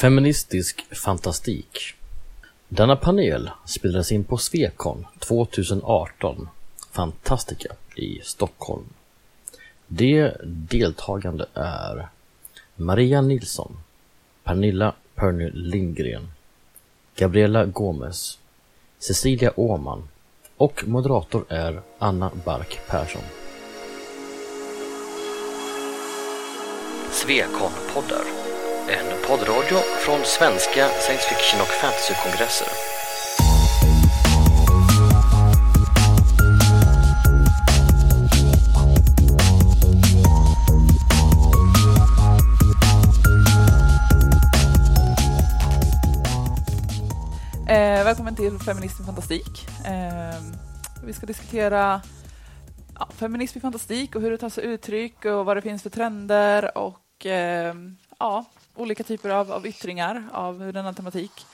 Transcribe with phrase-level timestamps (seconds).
[0.00, 1.94] Feministisk fantastik
[2.68, 6.48] Denna panel spelades in på Svekon 2018
[6.92, 8.84] Fantastica i Stockholm.
[9.86, 12.08] De deltagande är
[12.76, 13.76] Maria Nilsson,
[14.44, 16.28] Pernilla Perny Lindgren,
[17.16, 18.38] Gabriella Gomes,
[18.98, 20.08] Cecilia Åman
[20.56, 23.22] och moderator är Anna Bark Persson.
[27.10, 28.39] Svekon-poddar,
[28.90, 32.68] en poddradio från svenska science fiction och fantasykongresser.
[47.68, 49.68] Eh, välkommen till Feminism i fantastik.
[49.84, 50.40] Eh,
[51.04, 52.02] vi ska diskutera
[52.98, 55.90] ja, feminism i fantastik och hur det tar sig uttryck och vad det finns för
[55.90, 57.74] trender och eh,
[58.18, 58.44] ja,
[58.80, 61.46] olika typer av, av yttringar av hur denna tematik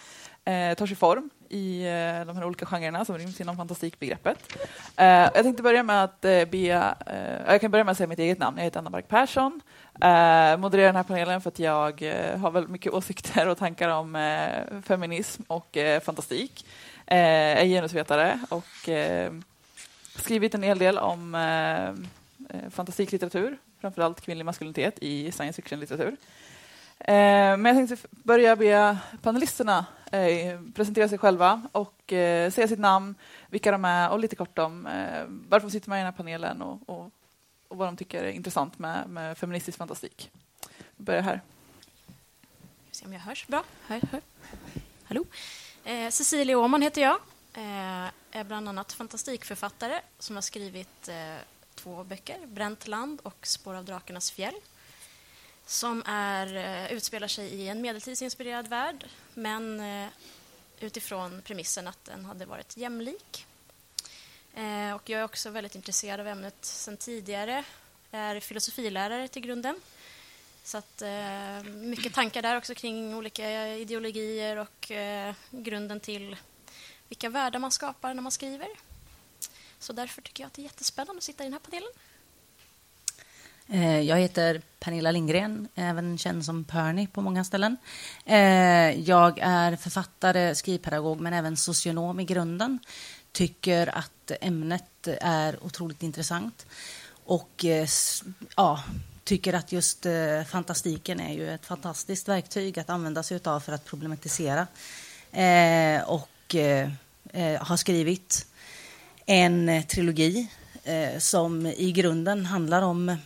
[0.44, 4.56] eh, tar sig form i eh, de här olika genrerna som ryms inom fantastikbegreppet.
[4.96, 8.06] Eh, jag tänkte börja med att eh, be, eh, jag kan börja med att säga
[8.06, 8.56] mitt eget namn.
[8.56, 9.60] Jag heter Anna Bark Persson.
[9.95, 13.88] Eh, modererar den här panelen för att jag eh, har väldigt mycket åsikter och tankar
[13.88, 16.66] om eh, feminism och eh, fantastik.
[17.06, 19.32] Eh, jag är genusvetare och eh,
[20.16, 21.88] skrivit en hel del om eh,
[22.56, 26.16] eh, fantastiklitteratur, framförallt kvinnlig maskulinitet i science fiction-litteratur.
[26.98, 32.78] Eh, men jag tänkte börja be panelisterna eh, presentera sig själva och eh, säga sitt
[32.78, 33.14] namn,
[33.48, 36.16] vilka de är och lite kort om eh, varför de sitter med i den här
[36.16, 37.10] panelen och, och,
[37.68, 40.30] och vad de tycker är intressant med, med feministisk fantastik.
[40.96, 41.40] Vi börjar här.
[42.90, 43.64] Se om jag hörs bra.
[43.86, 44.20] Hör, hör.
[45.04, 45.24] Hallå.
[45.84, 47.16] Eh, Cecilia Åman heter jag.
[47.54, 51.36] Eh, är bland annat fantastikförfattare som har skrivit eh,
[51.74, 54.54] två böcker, Bränt land och Spår av drakarnas fjäll
[55.66, 60.08] som är, eh, utspelar sig i en medeltidsinspirerad värld men eh,
[60.80, 63.46] utifrån premissen att den hade varit jämlik.
[64.54, 67.64] Eh, och jag är också väldigt intresserad av ämnet sedan tidigare.
[68.10, 69.80] Jag är filosofilärare till grunden.
[70.64, 71.02] Så att,
[71.64, 74.92] mycket tankar där också kring olika ideologier och
[75.50, 76.36] grunden till
[77.08, 78.68] vilka världar man skapar när man skriver.
[79.78, 81.91] Så därför tycker jag att det är jättespännande att sitta i den här panelen.
[83.69, 87.77] Eh, jag heter Pernilla Lindgren, även känd som Perny på många ställen.
[88.25, 92.78] Eh, jag är författare, skrivpedagog, men även socionom i grunden.
[93.32, 96.66] Tycker att ämnet är otroligt intressant.
[97.25, 97.88] Och eh,
[98.56, 98.82] ja,
[99.25, 100.06] tycker att just
[100.48, 104.66] fantastiken är ju ett fantastiskt verktyg att använda sig av för att problematisera.
[106.06, 106.54] Och
[107.60, 108.47] har skrivit
[109.27, 110.48] en trilogi
[111.19, 113.16] som i grunden handlar om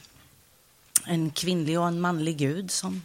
[1.07, 3.03] en kvinnlig och en manlig gud som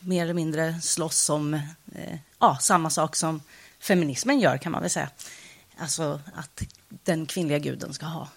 [0.00, 1.54] mer eller mindre slåss om
[1.94, 3.42] eh, ja, samma sak som
[3.78, 5.10] feminismen gör, kan man väl säga.
[5.76, 8.28] Alltså att den kvinnliga guden ska ha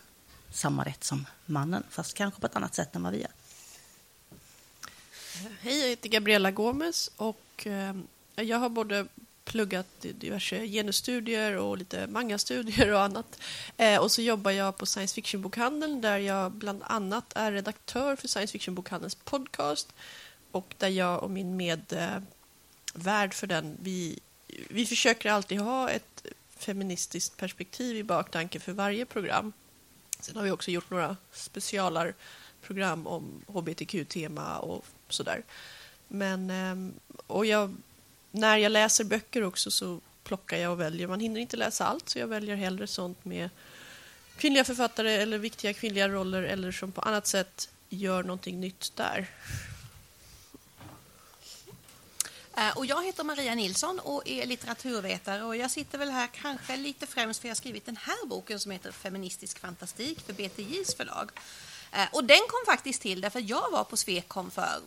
[0.52, 3.32] samma rätt som mannen, fast kanske på ett annat sätt än vad vi gör.
[5.60, 7.96] Hej, jag heter Gabriella Gomes och eh,
[8.36, 9.08] jag har både
[9.46, 13.40] pluggat diverse genusstudier och lite mangastudier och annat.
[13.78, 18.28] Eh, och så jobbar jag på science fiction-bokhandeln där jag bland annat är redaktör för
[18.28, 19.94] science fiction-bokhandelns podcast
[20.52, 26.26] och där jag och min medvärd för den, vi, vi försöker alltid ha ett
[26.58, 29.54] feministiskt perspektiv i baktanke för varje program.
[30.20, 35.44] Sen har vi också gjort några specialarprogram om hbtq-tema och sådär.
[36.08, 36.94] Men, ehm,
[37.28, 37.76] och jag,
[38.36, 41.08] när jag läser böcker också så plockar jag och väljer.
[41.08, 43.50] Man hinner inte läsa allt så jag väljer hellre sånt med
[44.38, 49.28] kvinnliga författare eller viktiga kvinnliga roller eller som på annat sätt gör någonting nytt där.
[52.58, 56.78] Eh, och jag heter Maria Nilsson och är litteraturvetare och jag sitter väl här kanske
[56.78, 60.96] lite främst för jag har skrivit den här boken som heter Feministisk fantastik för BTJs
[60.96, 61.32] förlag.
[61.92, 64.82] Eh, och den kom faktiskt till därför att jag var på Svekom för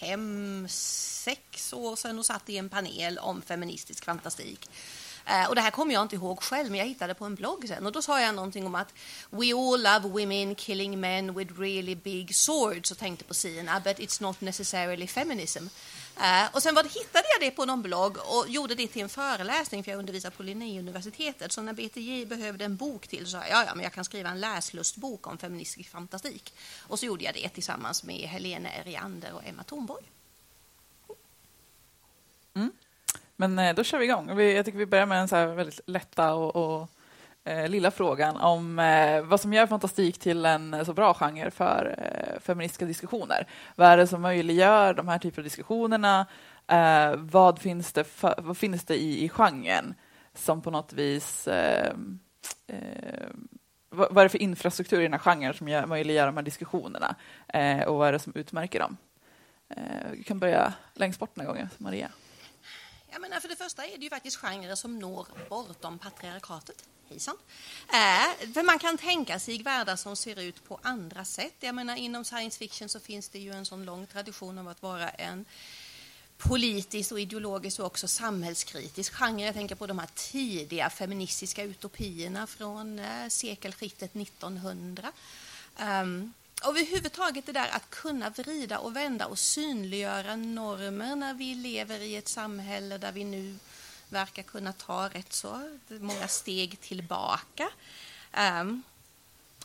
[0.00, 4.70] fem, sex år sedan och satt i en panel om feministisk fantastik.
[5.26, 7.64] Eh, och det här kommer jag inte ihåg själv, men jag hittade på en blogg
[7.68, 7.86] sen.
[7.86, 8.94] Och då sa jag någonting om att
[9.30, 13.98] We all love women killing men with really big swords och tänkte på Sina, but
[13.98, 15.66] it's not necessarily feminism.
[16.20, 19.08] Eh, och sen vad, hittade jag det på någon blogg och gjorde det till en
[19.08, 21.52] föreläsning för jag undervisar på Linnéuniversitetet.
[21.52, 24.30] Så när BTJ behövde en bok till så sa jag, ja, men jag kan skriva
[24.30, 26.54] en läslustbok om feministisk fantastik.
[26.86, 30.04] Och så gjorde jag det tillsammans med Helene Eriander och Emma Thornborg.
[32.54, 32.72] Mm.
[33.36, 34.40] Men eh, då kör vi igång.
[34.40, 36.90] Jag tycker vi börjar med en så här väldigt lätta och, och
[37.48, 41.50] Eh, lilla frågan om eh, vad som gör fantastik till en eh, så bra genre
[41.50, 43.46] för eh, feministiska diskussioner.
[43.76, 46.26] Vad är det som möjliggör de här typerna av diskussionerna?
[46.66, 49.94] Eh, vad, finns det för, vad finns det i, i genren
[50.34, 51.92] som på något vis eh,
[52.66, 53.28] eh,
[53.90, 56.44] vad, vad är det för infrastruktur i den här genren som gör, möjliggör de här
[56.44, 57.14] diskussionerna
[57.48, 58.96] eh, och vad är det som utmärker dem?
[59.68, 62.08] Eh, vi kan börja längst bort den här gången, Maria.
[63.10, 66.84] Jag menar, för det första är det ju faktiskt genrer som når bortom patriarkatet.
[67.08, 67.36] Hejsan.
[67.92, 71.54] Äh, eh, för man kan tänka sig världar som ser ut på andra sätt.
[71.60, 74.82] Jag menar, inom science fiction så finns det ju en sån lång tradition av att
[74.82, 75.44] vara en
[76.38, 79.44] politisk och ideologisk och också samhällskritisk genre.
[79.44, 85.12] Jag tänker på de här tidiga feministiska utopierna från eh, sekelskiftet 1900.
[85.76, 86.32] Um, ehm,
[86.64, 92.16] överhuvudtaget det där att kunna vrida och vända och synliggöra normer när vi lever i
[92.16, 93.58] ett samhälle där vi nu
[94.08, 97.68] verkar kunna ta rätt så många steg tillbaka.
[98.60, 98.82] Um,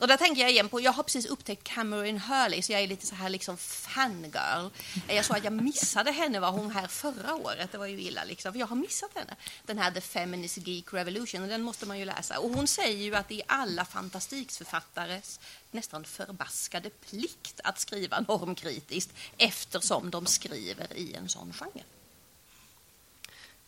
[0.00, 2.86] och där tänker jag igen på, jag har precis upptäckt Cameron Hurley så jag är
[2.86, 4.70] lite så här liksom fangirl.
[5.08, 7.72] Jag såg att jag missade henne, var hon här förra året?
[7.72, 9.36] Det var ju illa liksom, för jag har missat henne.
[9.66, 12.38] Den här The Feminist Geek Revolution, och den måste man ju läsa.
[12.38, 19.12] Och hon säger ju att det är alla fantastiksförfattares nästan förbaskade plikt att skriva normkritiskt
[19.36, 21.84] eftersom de skriver i en sån genre.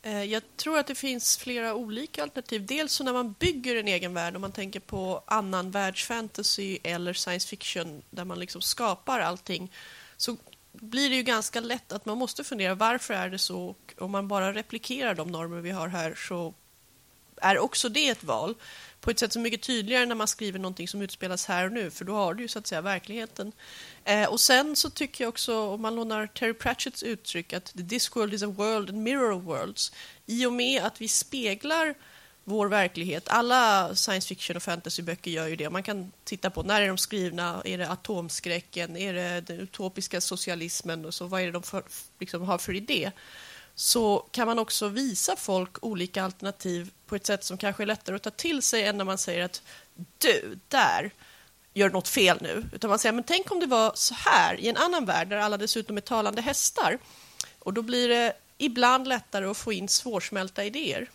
[0.06, 2.67] Eh, jag tror att det finns flera olika alternativ.
[2.67, 7.12] Dels så när man bygger en egen värld, om man tänker på annan världsfantasy eller
[7.12, 9.73] science fiction där man liksom skapar allting,
[10.17, 10.37] så
[10.73, 13.64] blir det ju ganska lätt att man måste fundera varför är det så?
[13.67, 16.55] Och om man bara replikerar de normer vi har här så
[17.37, 18.55] är också det ett val
[19.00, 21.72] på ett sätt som är mycket tydligare när man skriver någonting som utspelas här och
[21.72, 23.52] nu, för då har du ju så att säga verkligheten.
[24.04, 27.82] Eh, och sen så tycker jag också, om man lånar Terry Pratchetts uttryck, att the
[27.82, 29.93] discworld is a world and mirror of worlds.
[30.26, 31.94] I och med att vi speglar
[32.48, 33.28] vår verklighet.
[33.28, 35.70] Alla science fiction och fantasyböcker gör ju det.
[35.70, 40.20] Man kan titta på när är de skrivna, är det atomskräcken, är det den utopiska
[40.20, 41.82] socialismen och så vad är det de för,
[42.19, 43.12] liksom har för idé?
[43.78, 48.17] Så kan man också visa folk olika alternativ på ett sätt som kanske är lättare
[48.17, 49.62] att ta till sig än när man säger att
[50.19, 51.11] du, där
[51.75, 52.64] gör något fel nu.
[52.73, 55.37] Utan man säger, men tänk om det var så här i en annan värld där
[55.37, 56.99] alla dessutom är talande hästar.
[57.58, 61.11] Och då blir det ibland lättare att få in svårsmälta idéer.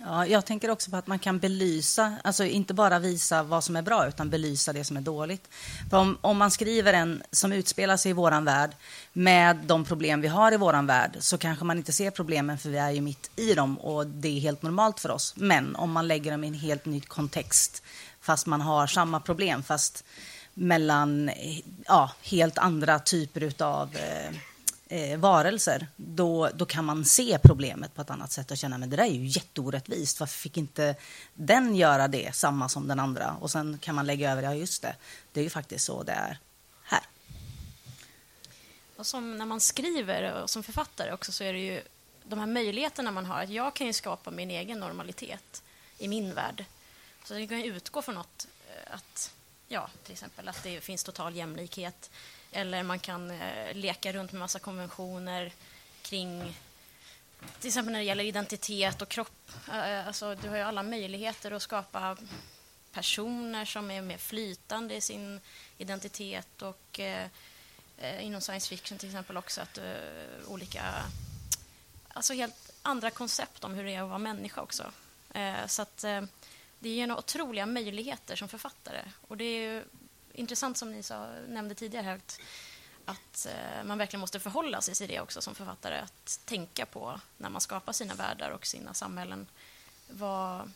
[0.00, 3.76] Ja, jag tänker också på att man kan belysa, alltså inte bara visa vad som
[3.76, 5.48] är bra utan belysa det som är dåligt.
[5.92, 8.70] Om, om, man skriver en som utspelar sig i våran värld
[9.12, 12.70] med de problem vi har i våran värld så kanske man inte ser problemen för
[12.70, 15.34] vi är ju mitt i dem och det är helt normalt för oss.
[15.36, 17.82] Men om man lägger dem i en helt ny kontext
[18.20, 20.04] fast man har samma problem fast
[20.54, 21.30] mellan
[21.86, 24.36] ja, helt andra typer av eh,
[24.88, 28.90] eh, varelser, då, då kan man se problemet på ett annat sätt och känna att
[28.90, 30.20] det där är ju jätteorättvist.
[30.20, 30.94] Varför fick inte
[31.34, 33.36] den göra det samma som den andra?
[33.40, 34.96] Och sen kan man lägga över, ja just det,
[35.32, 36.38] det är ju faktiskt så det är
[36.82, 37.02] här.
[38.96, 41.82] Och som när man skriver och som författare också så är det ju
[42.24, 43.42] de här möjligheterna man har.
[43.42, 45.62] att Jag kan ju skapa min egen normalitet
[45.98, 46.64] i min värld.
[47.24, 49.34] Så jag kan utgå från något, eh, att,
[49.68, 52.10] ja, till exempel att det finns total jämlikhet
[52.52, 55.52] eller man kan eh, leka runt med massa konventioner
[56.02, 56.54] kring
[57.60, 59.50] till exempel när det gäller identitet och kropp.
[59.72, 62.16] Eh, alltså, du har ju alla möjligheter att skapa
[62.92, 65.40] personer som är mer flytande i sin
[65.78, 67.26] identitet och eh,
[67.98, 69.84] eh inom science fiction till exempel också att eh,
[70.46, 70.82] olika
[72.08, 74.92] alltså helt andra koncept om hur det är att vara människa också.
[75.34, 76.22] Eh, så att eh,
[76.78, 79.84] det ger ju otroliga möjligheter som författare och det är
[80.38, 82.40] intressant som ni sa, nämnde tidigare här, att,
[83.04, 85.98] att eh, man verkligen måste förhålla sig till det också som författare.
[85.98, 89.46] Att tänka på när man skapar sina världar och sina samhällen.
[90.08, 90.72] Vad,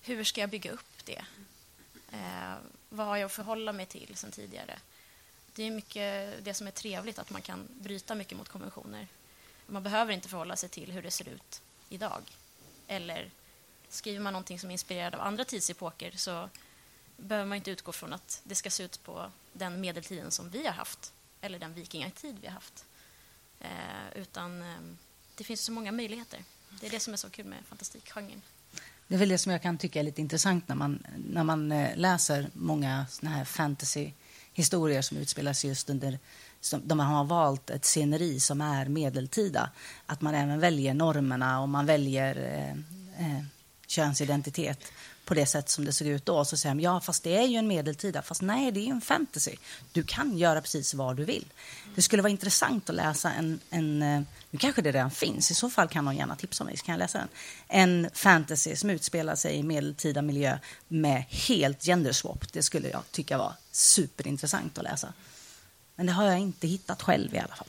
[0.00, 1.24] hur ska jag bygga upp det?
[2.12, 2.54] Eh,
[2.88, 4.78] vad har jag att förhålla mig till sen tidigare?
[5.54, 9.08] Det är mycket det som är trevligt, att man kan bryta mycket mot konventioner.
[9.66, 12.22] Man behöver inte förhålla sig till hur det ser ut idag.
[12.86, 13.30] Eller
[13.88, 16.48] skriver man någonting som är inspirerad av andra tidsepoker så
[17.16, 20.66] behöver man inte utgå från att det ska se ut på den medeltiden som vi
[20.66, 22.84] har haft eller den vikingatid vi har haft.
[23.60, 23.68] Eh,
[24.14, 24.78] utan eh,
[25.34, 26.44] det finns så många möjligheter.
[26.80, 28.42] Det är det som är så kul med fantastikgenren.
[29.08, 31.72] Det är väl det som jag kan tycka är lite intressant när man, när man
[31.72, 36.18] eh, läser många såna här fantasyhistorier som utspelar sig just under
[36.60, 39.70] som, där man har valt ett sceneri som är medeltida.
[40.06, 42.70] Att man även väljer normerna och man väljer eh,
[43.26, 43.44] eh,
[43.86, 44.92] könsidentitet
[45.24, 46.44] på det sätt som det såg ut då.
[46.44, 48.22] Så säger de, ja fast det är ju en medeltida.
[48.22, 49.56] Fast nej, det är ju en fantasy.
[49.92, 51.44] Du kan göra precis vad du vill.
[51.94, 55.54] Det skulle vara intressant att läsa en, en eh, nu kanske det redan finns, i
[55.54, 57.28] så fall kan någon gärna tipsa mig så kan jag läsa den.
[57.68, 62.52] En fantasy som utspelar sig i medeltida miljö med helt genderswap.
[62.52, 65.12] Det skulle jag tycka var superintressant att läsa.
[65.96, 67.68] Men det har jag inte hittat själv i alla fall.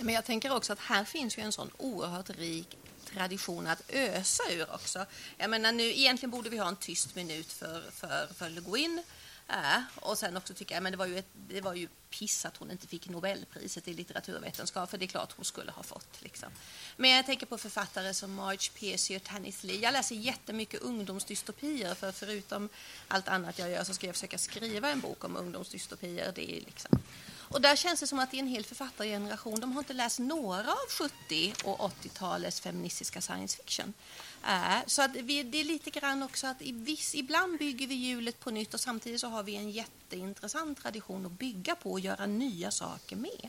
[0.00, 2.76] Men jag tänker också att här finns ju en sån oerhört rik
[3.14, 5.06] tradition att ösa ur också.
[5.36, 9.02] Jag menar nu, egentligen borde vi ha en tyst minut för, för, för Le Guin.
[9.48, 11.88] Äh, och sen också tycker jag, äh, men det var, ju ett, det var ju
[12.10, 15.82] piss att hon inte fick Nobelpriset i litteraturvetenskap, för det är klart hon skulle ha
[15.82, 16.22] fått.
[16.22, 16.48] Liksom.
[16.96, 19.80] Men jag tänker på författare som Marge Piercy och Tannis Lee.
[19.80, 22.68] Jag läser jättemycket ungdomsdystopier, för förutom
[23.08, 26.32] allt annat jag gör så ska jag försöka skriva en bok om ungdomsdystopier.
[26.34, 27.02] Det är liksom
[27.50, 29.60] och där känns det som att det är en hel författargeneration.
[29.60, 33.94] De har inte läst några av 70 och 80-talets feministiska science fiction.
[34.46, 37.94] Äh, så att vi, det är lite grann också att i viss, ibland bygger vi
[37.94, 42.00] hjulet på nytt och samtidigt så har vi en jätteintressant tradition att bygga på och
[42.00, 43.48] göra nya saker med.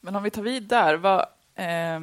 [0.00, 1.20] Men om vi tar vid där, vad,
[1.54, 2.00] eh,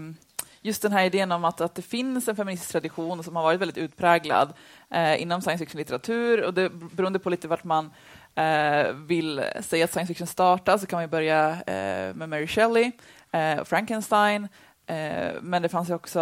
[0.62, 3.62] just den här idén om att, att det finns en feministisk tradition som har varit
[3.62, 4.54] väldigt utpräglad
[4.90, 7.92] eh, inom science fiction-litteratur och det beroende på lite vart man
[8.36, 12.92] eh, vill säga att science fiction startar så kan man börja eh, med Mary Shelley,
[13.32, 14.48] eh, Frankenstein,
[14.86, 16.20] eh, men det fanns ju också,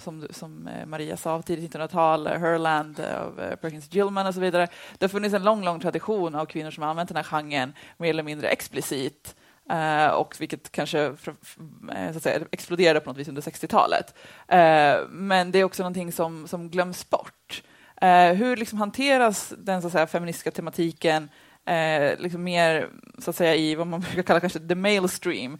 [0.00, 4.68] som, som eh, Maria sa, tidigt 1900-tal, eh, Herland av Perkins Gilman och så vidare.
[4.98, 7.72] Det har funnits en lång, lång tradition av kvinnor som har använt den här genren
[7.96, 9.36] mer eller mindre explicit.
[9.72, 14.14] Uh, och vilket kanske eh, så att säga, exploderade på något vis under 60-talet.
[14.52, 17.62] Uh, eh, men det är också någonting som, som glöms bort.
[18.02, 21.28] Uh, hur liksom hanteras den så att säga, feministiska tematiken
[22.16, 25.58] liksom mer så att säga, i vad man brukar kalla kanske the mainstream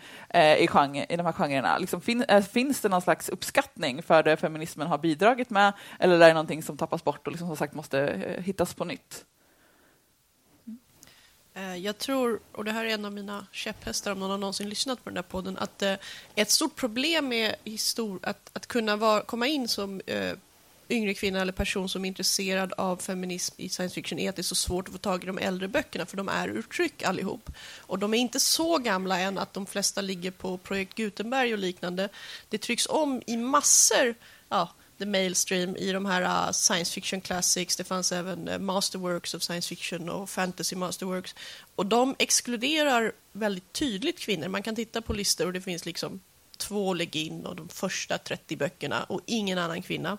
[0.58, 1.78] i, genre, i de här genrerna?
[1.78, 6.18] Liksom, fin, finns det någon slags uppskattning för det feminismen har bidragit med eller är
[6.18, 9.25] det någonting som tappas bort och liksom, som sagt måste hittas på nytt?
[11.56, 14.68] Eh, jag tror, och det här är en av mina käpphästar om någon har någonsin
[14.68, 15.94] lyssnat på den här podden, att eh,
[16.34, 17.54] ett stort problem med
[18.23, 20.32] att, att kunna var, komma in som eh,
[20.88, 24.40] yngre kvinna eller person som är intresserad av feminism i science fiction är att det
[24.40, 27.02] är så svårt att få tag i de äldre böckerna för de är ur tryck
[27.02, 27.50] allihop.
[27.78, 31.58] Och de är inte så gamla än att de flesta ligger på Projekt Gutenberg och
[31.58, 32.08] liknande.
[32.49, 34.14] Det trycks om i massor
[34.49, 37.77] ja, the mainstream i de här uh, science fiction classics.
[37.77, 41.35] Det fanns även uh, masterworks of science fiction och fantasy masterworks.
[41.75, 44.49] Och de exkluderar väldigt tydligt kvinnor.
[44.49, 46.21] Man kan titta på listor och det finns liksom
[46.57, 50.19] två Legin och de första 30 böckerna och ingen annan kvinna.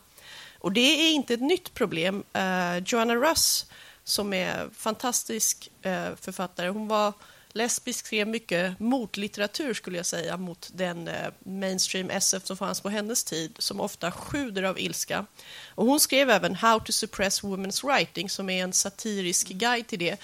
[0.60, 2.24] Och det är inte ett nytt problem.
[2.36, 3.66] Uh, Joanna Russ,
[4.04, 7.14] som är fantastisk uh, författare, hon var
[7.56, 12.90] lesbisk skrev mycket motlitteratur skulle jag säga mot den eh, mainstream SF som fanns på
[12.90, 15.26] hennes tid som ofta sjuder av ilska.
[15.70, 20.00] Och hon skrev även How to suppress women's writing som är en satirisk guide till
[20.00, 20.20] det.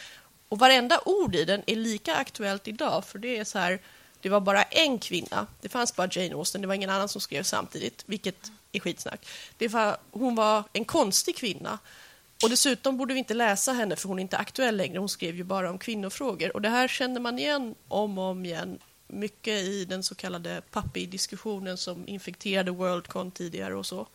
[0.50, 3.80] Och varenda ord i den är lika aktuellt idag för det är så här
[4.22, 5.48] det var bara en kvinna.
[5.62, 9.28] Det fanns bara Jane Austen, det var ingen annan som skrev samtidigt, vilket är skitsnack.
[9.58, 11.80] Det var, hon var en konstig kvinna
[12.44, 15.00] och dessutom borde vi inte läsa henne för hon är inte aktuell längre.
[15.00, 16.56] Hon skrev ju bara om kvinnofrågor.
[16.56, 18.80] Och det här känner man igen om och om igen.
[19.08, 24.08] Mycket i den så kallade Pappi-diskussionen som infekterade Worldcon tidigare och så.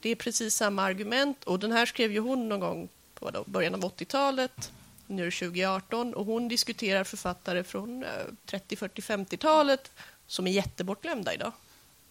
[0.00, 3.74] Det är precis samma argument och den här skrev ju hon någon gång på början
[3.74, 4.72] av 80-talet.
[5.06, 8.04] Nu är det 2018 och hon diskuterar författare från
[8.46, 9.92] 30, 40, 50-talet
[10.26, 11.52] som är jättebortglömda idag.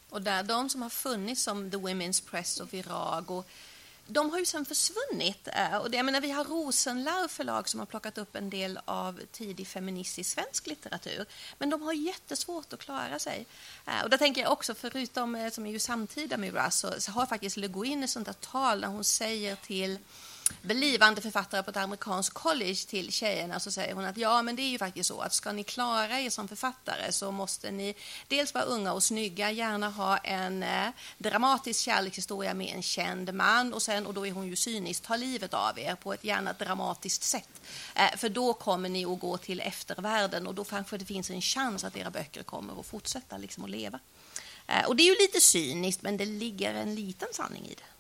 [0.10, 3.44] Och där de som har funnits som The Women's Press och Virago
[4.08, 5.48] de har ju sen försvunnit.
[5.54, 8.80] Eh, och det, jag menar, vi har Rosenlarv förlag som har plockat upp en del
[8.86, 11.26] av tidig feministisk svensk litteratur.
[11.58, 13.46] Men de har jättesvårt att klara sig.
[13.86, 17.02] Eh, och där tänker jag också, förutom eh, som är ju samtida med Russ, så,
[17.02, 19.98] så har faktiskt Le Guin ett sånt där tal där hon säger till
[20.62, 24.62] blivande författare på ett amerikanskt college till tjejerna så säger hon att ja, men det
[24.62, 27.96] är ju faktiskt så att ska ni klara er som författare så måste ni
[28.28, 33.74] dels vara unga och snygga, gärna ha en eh, dramatisk kärlekshistoria med en känd man
[33.74, 36.54] och sen, och då är hon ju cynisk, ta livet av er på ett gärna
[36.54, 37.62] dramatiskt sätt.
[37.96, 41.42] Eh, för då kommer ni att gå till eftervärlden och då kanske det finns en
[41.42, 44.00] chans att era böcker kommer att fortsätta liksom att leva.
[44.68, 47.97] Eh, och det är ju lite cyniskt, men det ligger en liten sanning i det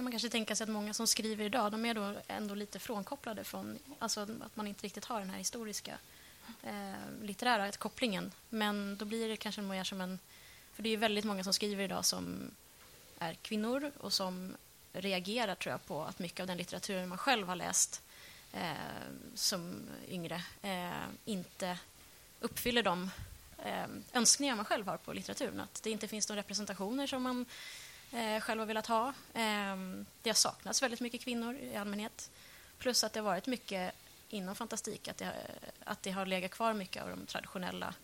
[0.00, 2.78] kan man kanske tänka sig att många som skriver idag de är då ändå lite
[2.78, 5.98] frånkopplade från alltså att man inte riktigt har den här historiska
[6.62, 8.32] eh, litterära kopplingen.
[8.48, 10.18] Men då blir det kanske mer som en...
[10.74, 12.50] För det är väldigt många som skriver idag som
[13.18, 14.56] är kvinnor och som
[14.92, 18.02] reagerar tror jag på att mycket av den litteraturen man själv har läst
[18.52, 18.72] eh,
[19.34, 20.90] som yngre eh,
[21.24, 21.78] inte
[22.40, 23.10] uppfyller de
[23.58, 25.60] eh, önskningar man själv har på litteraturen.
[25.60, 27.46] Att det inte finns några representationer som man
[28.12, 29.08] eh, själv har velat ha.
[29.34, 29.76] Eh,
[30.22, 32.30] det har saknats väldigt mycket kvinnor i allmänhet.
[32.78, 33.94] Plus att det har varit mycket
[34.28, 35.32] inom fantastik, att det,
[35.84, 37.94] att det har legat kvar mycket av de traditionella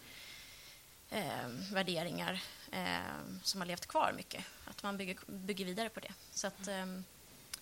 [1.10, 4.44] eh, värderingar eh, som har levt kvar mycket.
[4.64, 6.12] Att man bygger, bygger vidare på det.
[6.32, 6.86] Så att, eh,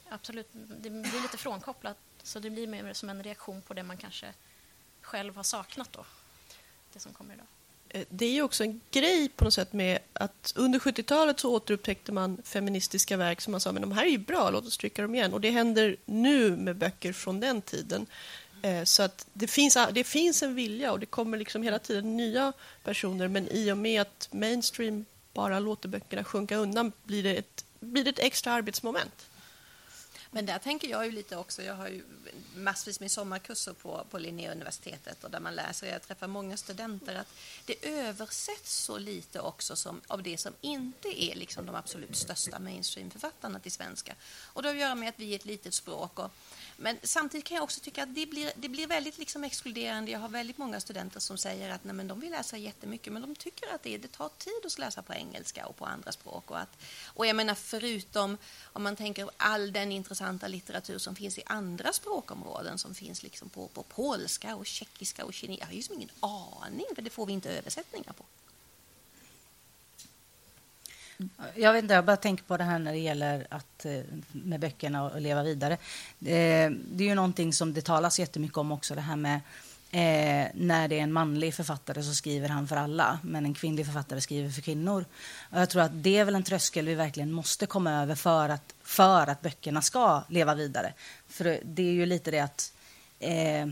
[0.09, 1.99] absolut, det blir lite frånkopplat.
[2.23, 4.35] Så det blir mer som en reaktion på det man kanske
[5.01, 6.05] själv har saknat då.
[6.93, 7.47] Det som kommer idag.
[7.95, 11.55] Eh, det är ju också en grej på något sätt med att under 70-talet så
[11.55, 14.79] återupptäckte man feministiska verk som man sa, men de här är ju bra, låt oss
[14.79, 15.33] trycka dem igen.
[15.33, 18.07] Och det händer nu med böcker från den tiden.
[18.63, 22.17] Eh, så att det finns, det finns en vilja och det kommer liksom hela tiden
[22.17, 22.53] nya
[22.85, 27.65] personer, men i och med att mainstream bara låter böckerna sjunka undan blir det ett,
[27.81, 29.27] blir det ett extra arbetsmoment.
[30.35, 32.03] Men där tänker jag ju lite också, jag har ju
[32.55, 37.27] massvis med sommarkurser på, på Linnéuniversitetet och där man läser, jag träffar många studenter, att
[37.67, 42.59] det översätts så lite också som, av det som inte är liksom de absolut största
[42.59, 44.15] mainstreamförfattarna till svenska.
[44.43, 46.19] Och det har att göra med att vi är ett litet språk.
[46.19, 46.31] Och,
[46.77, 50.11] men samtidigt kan jag också tycka att det blir, det blir väldigt liksom exkluderande.
[50.11, 53.23] Jag har väldigt många studenter som säger att nej, men de vill läsa jättemycket men
[53.23, 56.51] de tycker att det, det tar tid att läsa på engelska och på andra språk.
[56.51, 61.39] Och, att, och jag menar förutom om man tänker all den intressanta litteratur som finns
[61.39, 65.65] i andra språkområden som finns liksom på, på polska och tjeckiska och kinesiska.
[65.65, 68.25] Jag har ju som ingen aning för det får vi inte översättningar på.
[71.55, 74.01] Jag vet inte, jag bara tänker på det här när det gäller att, eh,
[74.33, 75.75] med böckerna och leva vidare.
[75.75, 79.41] Eh, det är ju någonting som det talas jättemycket om också, det här med
[79.95, 83.87] eh, när det är en manlig författare så skriver han för alla, men en kvinnlig
[83.87, 85.05] författare skriver för kvinnor.
[85.51, 88.49] Och jag tror att det är väl en tröskel vi verkligen måste komma över för
[88.49, 90.93] att, för att böckerna ska leva vidare.
[91.29, 92.73] För det är ju lite det att
[93.19, 93.67] eh,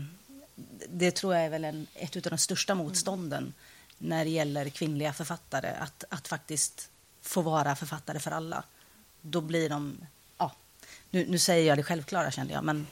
[0.89, 3.53] det tror jag är väl en, ett av de största motstånden
[3.97, 6.89] när det gäller kvinnliga författare, att, att faktiskt
[7.21, 8.63] få vara författare för alla.
[9.21, 9.97] Då blir de...
[10.37, 10.51] Ja,
[11.09, 12.87] nu, nu säger jag det självklara, kände jag, men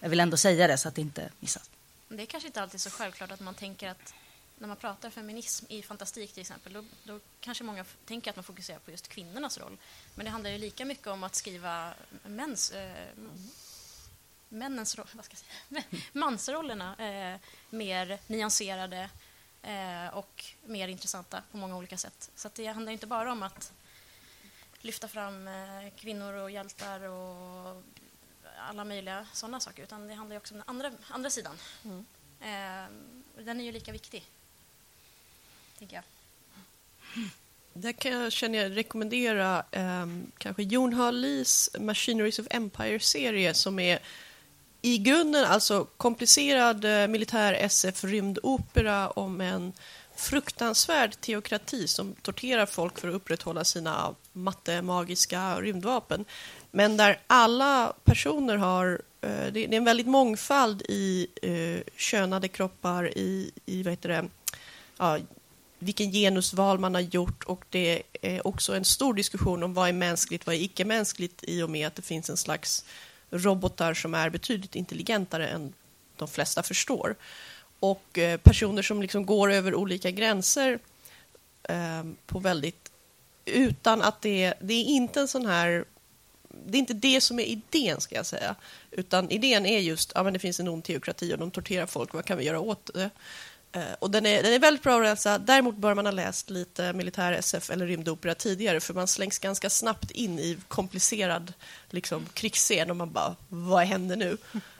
[0.00, 1.70] jag vill ändå säga det så att det inte missas.
[2.08, 4.14] Det är kanske inte alltid så självklart att man tänker att
[4.58, 8.44] när man pratar feminism i fantastik till exempel, då, då kanske många tänker att man
[8.44, 9.78] fokuserar på just kvinnornas roll.
[10.14, 11.94] Men det handlar ju lika mycket om att skriva
[12.24, 13.08] mäns, eh,
[14.48, 19.10] männens roll, vad ska jag säga, mansrollerna eh, mer nyanserade
[19.62, 22.30] eh, och mer intressanta på många olika sätt.
[22.34, 23.72] Så att det handlar inte bara om att
[24.80, 27.82] lyfta fram eh, kvinnor och hjältar och
[28.66, 31.58] alla möjliga sådana saker, utan det handlar också om den andra, andra sidan.
[32.40, 32.90] Eh,
[33.44, 34.24] den är ju lika viktig,
[35.78, 36.04] tänker jag.
[37.72, 43.98] Där kan jag, känner jag rekommendera ehm, kanske Jon Harlis Machineries of Empire-serie som är
[44.82, 49.72] i grunden alltså komplicerad eh, militär SF-rymdopera om en
[50.16, 56.24] fruktansvärd teokrati som torterar folk för att upprätthålla sina mattemagiska rymdvapen.
[56.76, 59.02] Men där alla personer har...
[59.20, 64.08] Eh, det det är en väldigt mångfald i eh, könade kroppar, i, i vad heter
[64.08, 64.24] det,
[64.98, 65.18] ja,
[65.78, 69.92] vilken genusval man har gjort och det är också en stor diskussion om vad är
[69.92, 72.84] mänskligt, vad är icke-mänskligt i och med att det finns en slags
[73.30, 75.72] robotar som är betydligt intelligentare än
[76.16, 77.14] de flesta förstår.
[77.80, 80.78] Och eh, personer som liksom går över olika gränser
[81.62, 82.90] eh, på väldigt...
[83.44, 85.84] Utan att det, det är inte en sån här...
[86.66, 88.54] Det är inte det som är idén, ska jag säga.
[88.90, 91.86] Utan idén är just att ja, men det finns en ond teokrati och de torterar
[91.86, 92.14] folk.
[92.14, 93.10] Vad kan vi göra åt det?
[93.72, 95.38] Eh, och den är, den är väldigt bra att läsa.
[95.38, 99.70] Däremot bör man ha läst lite militär SF eller rymdopera tidigare för man slängs ganska
[99.70, 101.52] snabbt in i komplicerad
[101.90, 104.36] liksom, krigsscen och man bara, vad händer nu?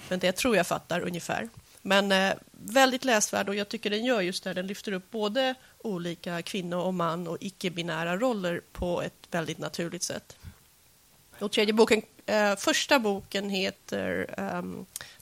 [0.09, 1.49] Men det tror jag fattar ungefär.
[1.83, 5.55] Men eh, väldigt läsvärd och jag tycker den gör just det, den lyfter upp både
[5.79, 10.37] olika kvinno och man och icke-binära roller på ett väldigt naturligt sätt.
[11.41, 14.35] Och tredje boken, eh, första boken heter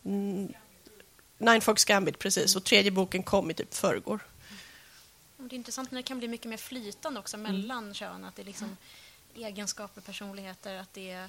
[0.04, 0.52] mm,
[1.38, 2.56] Nine Fox Gambit, precis.
[2.56, 4.20] Och tredje boken kom i typ förrgår.
[5.36, 8.24] Det är intressant när det kan bli mycket mer flytande också mellan kön.
[8.24, 8.76] Att det är liksom
[9.34, 11.28] egenskaper, personligheter, att det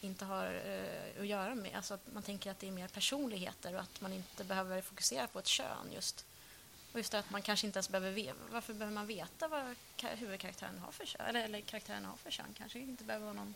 [0.00, 1.76] inte har eh, att göra med...
[1.76, 5.26] Alltså att man tänker att det är mer personligheter och att man inte behöver fokusera
[5.26, 6.24] på ett kön just.
[6.92, 8.34] Och just det att man kanske inte ens behöver veta...
[8.52, 11.26] Varför behöver man veta vad ka- huvudkaraktären har för kön?
[11.26, 12.54] Eller, eller karaktären har för kön?
[12.58, 13.54] Kanske inte behöver vara någon...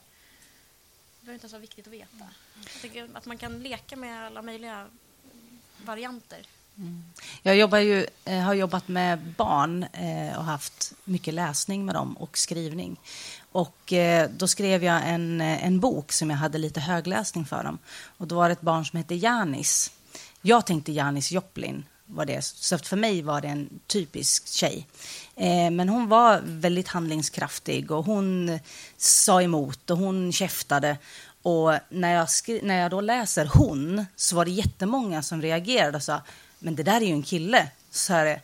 [1.22, 2.24] Det behöver inte ens vara viktigt att veta.
[2.72, 4.86] Jag tycker att man kan leka med alla möjliga
[5.84, 6.46] varianter.
[6.76, 7.04] Mm.
[7.42, 12.16] Jag jobbar ju, eh, har jobbat med barn eh, och haft mycket läsning med dem
[12.16, 13.00] och skrivning.
[13.52, 17.64] Och eh, då skrev jag en, eh, en bok som jag hade lite högläsning för
[17.64, 17.78] dem.
[18.16, 19.90] Och då var det ett barn som hette Janis.
[20.40, 22.42] Jag tänkte Janis Joplin var det.
[22.42, 24.86] Så för mig var det en typisk tjej.
[25.36, 28.58] Eh, men hon var väldigt handlingskraftig och hon
[28.96, 30.96] sa emot och hon käftade.
[31.42, 32.28] Och när jag,
[32.62, 36.20] när jag då läser hon så var det jättemånga som reagerade och sa
[36.58, 37.68] men det där är ju en kille.
[37.90, 38.40] Så här,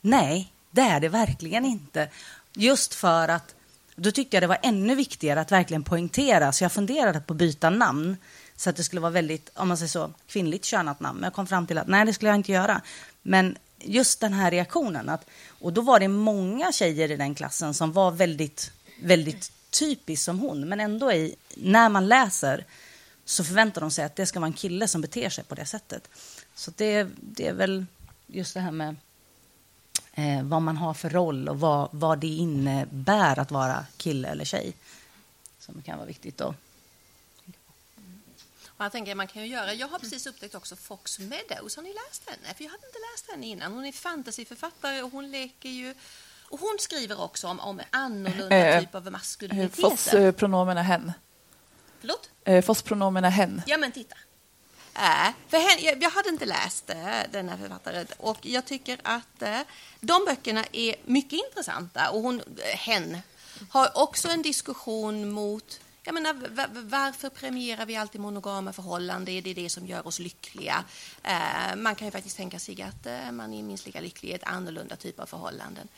[0.00, 2.08] nej, det är det verkligen inte.
[2.54, 3.54] Just för att
[3.96, 7.38] då tyckte jag det var ännu viktigare att verkligen poängtera, så jag funderade på att
[7.38, 8.16] byta namn
[8.56, 11.18] Så att det skulle vara väldigt, om man säger så, kvinnligt könat namn.
[11.18, 12.80] Men jag kom fram till att nej, det skulle jag inte göra.
[13.22, 15.08] Men just den här reaktionen.
[15.08, 15.26] Att,
[15.60, 20.38] och då var det många tjejer i den klassen som var väldigt, väldigt typiskt som
[20.38, 20.68] hon.
[20.68, 22.64] Men ändå, i, när man läser
[23.24, 25.66] så förväntar de sig att det ska vara en kille som beter sig på det
[25.66, 26.08] sättet.
[26.54, 27.86] Så det, det är väl
[28.26, 28.96] just det här med
[30.16, 34.44] eh, vad man har för roll och vad, vad det innebär att vara kille eller
[34.44, 34.72] tjej
[35.58, 36.38] som kan vara viktigt.
[36.38, 36.54] Då.
[38.76, 39.74] Och jag tänker man kan ju göra.
[39.74, 41.76] Jag har precis upptäckt också Fox Meadows.
[41.76, 42.54] Har ni läst henne?
[42.54, 43.72] För jag hade inte läst henne innan.
[43.72, 45.94] Hon är fantasyförfattare och hon leker ju
[46.48, 49.82] och hon skriver också om, om annorlunda Eh, typ av maskuliniteter.
[49.82, 51.12] Foss eh, är hen.
[52.00, 52.30] Förlåt?
[52.44, 53.62] Eh, Foss pronomen är hen.
[53.66, 54.16] Ja, men titta.
[54.96, 55.58] Äh, för
[56.02, 56.96] jag, hade inte läst äh,
[57.32, 59.60] den här författaren och jag tycker att äh,
[60.00, 62.10] de böckerna är mycket intressanta.
[62.10, 63.18] Och hon, eh, hen
[63.70, 66.34] har också en diskussion mot jag menar,
[66.90, 69.34] varför premierar vi alltid monogama förhållanden?
[69.34, 70.84] Är det det som gör oss lyckliga?
[71.22, 74.32] Eh, man kan ju faktiskt tänka sig att eh, man är minst lika lycklig i
[74.32, 75.88] ett annorlunda typ av förhållanden.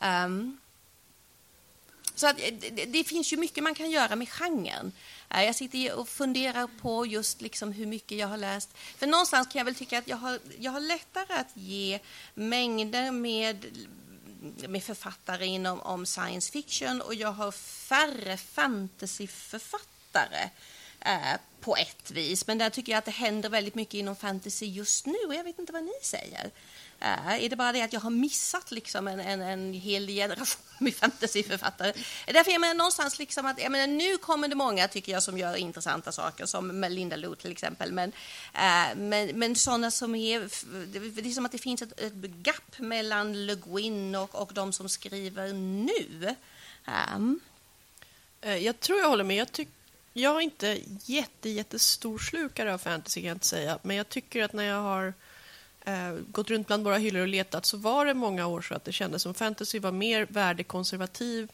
[0.00, 0.58] Ehm,
[2.20, 4.92] så att, eh, det, det finns ju mycket man kan göra med genren.
[5.30, 8.70] Eh, jag sitter och funderar på just liksom hur mycket jag har läst.
[8.98, 11.98] För någonstans kan jag väl tycka att jag har, jag har lättare att ge
[12.34, 13.66] mängder med,
[14.68, 20.50] med författare inom om science fiction och jag har färre fantasyförfattare
[21.00, 22.46] eh, på ett vis.
[22.46, 25.44] Men där tycker jag att det händer väldigt mycket inom fantasy just nu och jag
[25.44, 26.50] vet inte vad ni säger.
[27.00, 30.94] Är det bara det att jag har missat liksom en, en, en hel generation med
[30.94, 31.92] fantasyförfattare?
[32.26, 35.38] Därför jag menar någonstans liksom att, jag menar, nu kommer det många tycker jag som
[35.38, 37.92] gör intressanta saker som Melinda Lo till exempel.
[37.92, 38.12] Men,
[38.54, 40.40] äh, men, men sådana som är,
[41.14, 44.72] det är som att det finns ett, ett gap mellan Le Guin och, och de
[44.72, 46.34] som skriver nu.
[47.16, 47.40] Um,
[48.40, 49.36] Jag tror jag håller med.
[49.36, 49.68] Jag, tyck,
[50.12, 53.78] jag är inte jätte, jättestor slukare av fantasy kan jag inte säga.
[53.82, 55.14] Men jag tycker att när jag har
[55.90, 58.84] eh, gått runt bland våra hyllor och letat så var det många år så att
[58.84, 61.52] det kändes som fantasy var mer värdekonservativ.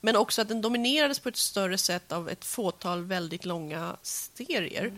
[0.00, 4.92] Men också att den dominerades på ett större sätt av ett fåtal väldigt långa serier.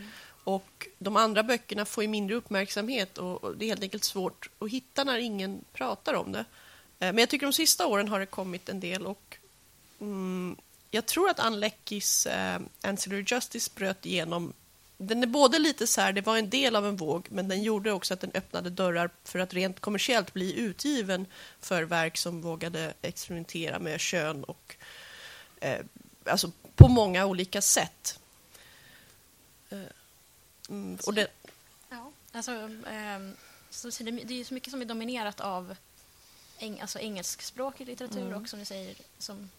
[0.44, 4.50] Och de andra böckerna får ju mindre uppmärksamhet och och det är helt enkelt svårt
[4.58, 6.44] att hitta när ingen pratar om det.
[6.98, 9.36] Eh, Men jag tycker de sista åren har det kommit en del och
[10.00, 10.56] mm,
[10.90, 14.52] jag tror att Ann Leckis eh, Ancillary Justice bröt igenom.
[15.02, 17.62] Den är både lite så här, det var en del av en våg, men den
[17.62, 21.26] gjorde också att den öppnade dörrar för att rent kommersiellt bli utgiven
[21.60, 24.76] för verk som vågade experimentera med kön och
[25.60, 25.80] eh,
[26.24, 28.20] alltså på många olika sätt.
[29.70, 29.78] Eh,
[30.68, 31.28] mm, och det,
[31.88, 32.52] Ja, alltså,
[32.86, 33.36] ehm,
[33.70, 35.76] så, det, det är så mycket som är dominerat av
[36.58, 38.42] eng, alltså engelskspråkig litteratur Mm.
[38.42, 39.50] och som ni säger, som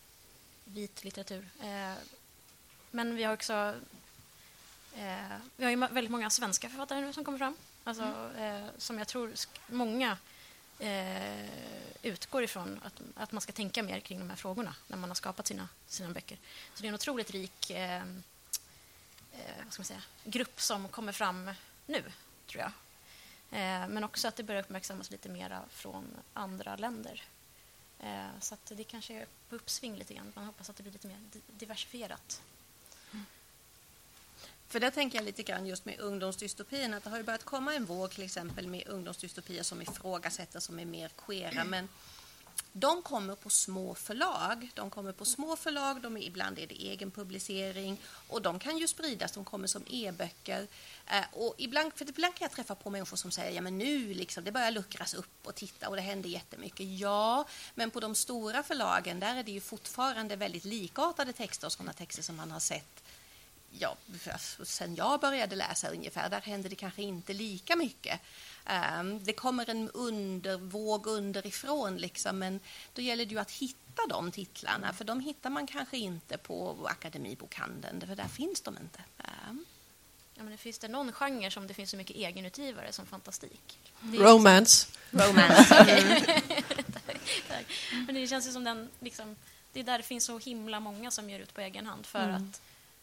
[0.66, 1.50] vit litteratur.
[1.64, 1.94] Eh,
[2.92, 3.76] men vi har också
[4.96, 7.56] eh, vi har ju väldigt många svenska författare nu som kommer fram.
[7.84, 8.04] Alltså,
[8.38, 9.34] eh, som jag tror
[9.68, 10.18] många
[10.80, 11.46] eh,
[12.02, 15.16] utgår ifrån att, att man ska tänka mer kring de här frågorna när man har
[15.16, 16.38] skapat sina, sina böcker.
[16.74, 17.96] Så det är en otroligt rik eh,
[19.32, 21.52] eh, vad ska man säga, grupp som kommer fram
[21.86, 22.04] nu,
[22.48, 22.72] tror jag.
[23.60, 27.24] Eh, men också att det börjar uppmärksammas lite mera från andra länder.
[28.40, 30.32] Så att det kanske är på uppsving lite grann.
[30.36, 32.42] Man hoppas att det blir lite mer di- diversifierat.
[34.72, 37.76] För där tänker jag lite grann just med ungdomsdystopin att det har ju börjat komma
[37.76, 41.88] en våg till exempel med ungdomsdystopier som ifrågasätter, som är mer queera, men
[42.72, 44.72] de kommer på små förlag.
[44.74, 48.78] De kommer på små förlag, de är, ibland är det egen publicering och de kan
[48.78, 50.68] ju spridas, de kommer som e-böcker.
[51.08, 54.14] Eh, och ibland, för ibland kan jag träffa på människor som säger ja men nu
[54.14, 57.00] liksom, det börjar luckras upp och titta och det händer jättemycket.
[57.00, 61.74] Ja, men på de stora förlagen där är det ju fortfarande väldigt likartade texter och
[61.74, 63.01] sådana texter som man har sett
[63.80, 63.98] ja,
[64.64, 68.20] sen jag började läsa ungefär, där hände det kanske inte lika mycket.
[68.66, 72.60] Ehm, det kommer en undervåg underifrån, liksom, men
[72.94, 76.88] då gäller det ju att hitta de titlarna, för de hittar man kanske inte på
[76.90, 79.04] Akademibokhandeln, för där finns de inte.
[79.18, 79.66] Ehm,
[80.34, 83.80] Ja, men det finns det någon genre som det finns så mycket egenutgivare som fantastik?
[84.14, 84.88] Är romance.
[85.12, 86.44] romance, okej.
[88.06, 89.36] Men det känns ju som den, liksom,
[89.74, 92.30] det är där det finns så himla många som ger ut på egen hand för
[92.30, 92.62] att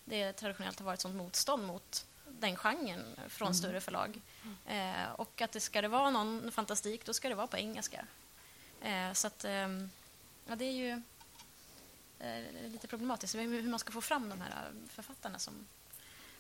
[0.09, 2.07] det traditionellt har varit sånt motstånd mot
[2.41, 4.21] den genren från större förlag.
[4.67, 8.05] Eh, och att det ska det vara någon fantastik, då ska det vara på engelska.
[8.83, 9.91] Eh, så att, ehm,
[10.47, 11.03] ja, det är ju
[12.19, 15.55] eh, lite problematiskt hur man ska få fram de här författarna som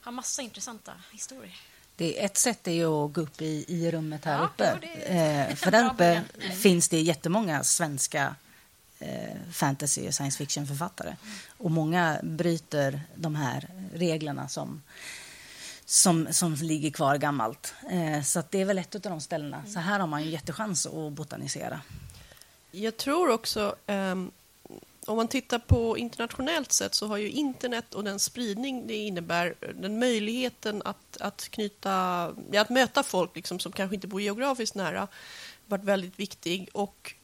[0.00, 1.60] har massa intressanta historier.
[1.96, 4.64] Det, ett sätt är ju att gå upp i, i rummet här Ja, uppe.
[5.02, 6.22] Eh, för där uppe
[6.62, 8.47] finns det jättemånga svenska eh,
[9.00, 11.16] Eh, fantasy och science fiction-författare.
[11.58, 14.82] Och många bryter de här reglerna som
[15.84, 17.74] som, som ligger kvar gammalt.
[17.90, 19.62] Eh, så att det är väl ett av de ställena.
[19.66, 21.80] Så här har man ju en jättechans att botanisera.
[22.70, 24.30] Jag tror också, um,
[25.06, 29.54] om man tittar på internationellt sett så har ju internet och den spridning det innebär,
[29.74, 32.24] den möjligheten att, att knyta,
[32.56, 35.08] att möta folk liksom, som kanske inte bor geografiskt nära,
[35.66, 36.68] varit väldigt viktig.
[36.72, 37.14] Och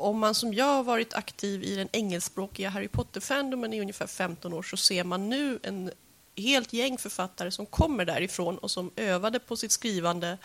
[0.00, 4.52] om man som jag har varit aktiv i den engelskspråkiga Harry Potter-fandomen i ungefär 15
[4.52, 5.90] år så ser man nu en
[6.36, 10.38] helt gäng författare som kommer därifrån och som övade på sitt skrivande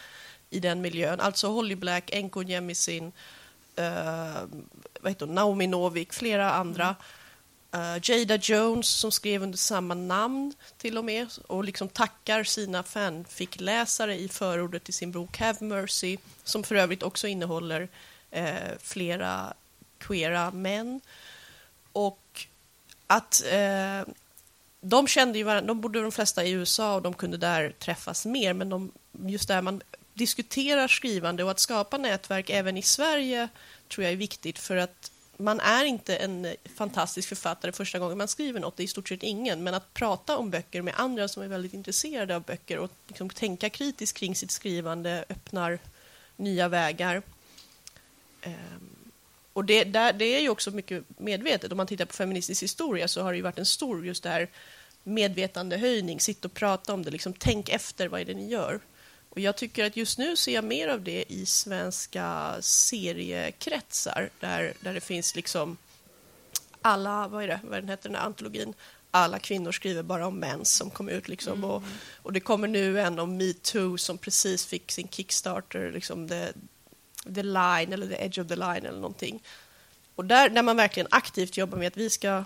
[0.49, 1.19] i den miljön.
[1.19, 3.11] Alltså Holly Black, Enko Jemisin,
[3.79, 4.43] uh, eh,
[5.01, 5.35] vad heter hon?
[5.35, 6.95] Naomi Novik, flera andra.
[7.75, 12.83] Uh, Jada Jones som skrev under samma namn till och med och liksom tackar sina
[12.83, 17.89] fanfic-läsare i förordet till sin bok Have Mercy som för övrigt också innehåller
[18.35, 19.53] eh, flera
[19.97, 21.01] queera män.
[21.91, 22.47] Och
[23.07, 24.13] att eh,
[24.81, 28.25] de kände ju varandra, de bodde de flesta i USA och de kunde där träffas
[28.25, 29.81] mer, men de, just där man
[30.13, 33.49] diskuterar skrivande och att skapa nätverk även i Sverige
[33.87, 38.27] tror jag är viktigt för att man är inte en fantastisk författare första gången man
[38.27, 41.27] skriver något, det är i stort sett ingen, men att prata om böcker med andra
[41.27, 45.79] som är väldigt intresserade av böcker och liksom tänka kritiskt kring sitt skrivande öppnar
[46.35, 47.21] nya vägar.
[48.45, 49.11] Um,
[49.53, 51.71] och det, där, det är ju också mycket medvetet.
[51.71, 54.29] Om man tittar på feministisk historia så har det ju varit en stor just det
[54.29, 54.49] här
[55.03, 58.79] medvetandehöjning, sitt och prata om det, liksom, tänk efter vad är det ni gör.
[59.29, 64.73] Och jag tycker att just nu ser jag mer av det i svenska seriekretsar där,
[64.79, 65.77] där det finns liksom
[66.81, 68.73] alla, vad är det, vad heter den här antologin,
[69.11, 71.27] alla kvinnor skriver bara om mens som kom ut.
[71.27, 71.53] Liksom.
[71.53, 71.69] Mm.
[71.69, 71.83] Och,
[72.21, 76.47] och det kommer nu en om metoo som precis fick sin Kickstarter, liksom the,
[77.35, 79.43] the line eller the edge of the line eller någonting.
[80.15, 82.43] Och där, när man verkligen aktivt jobbar med att vi ska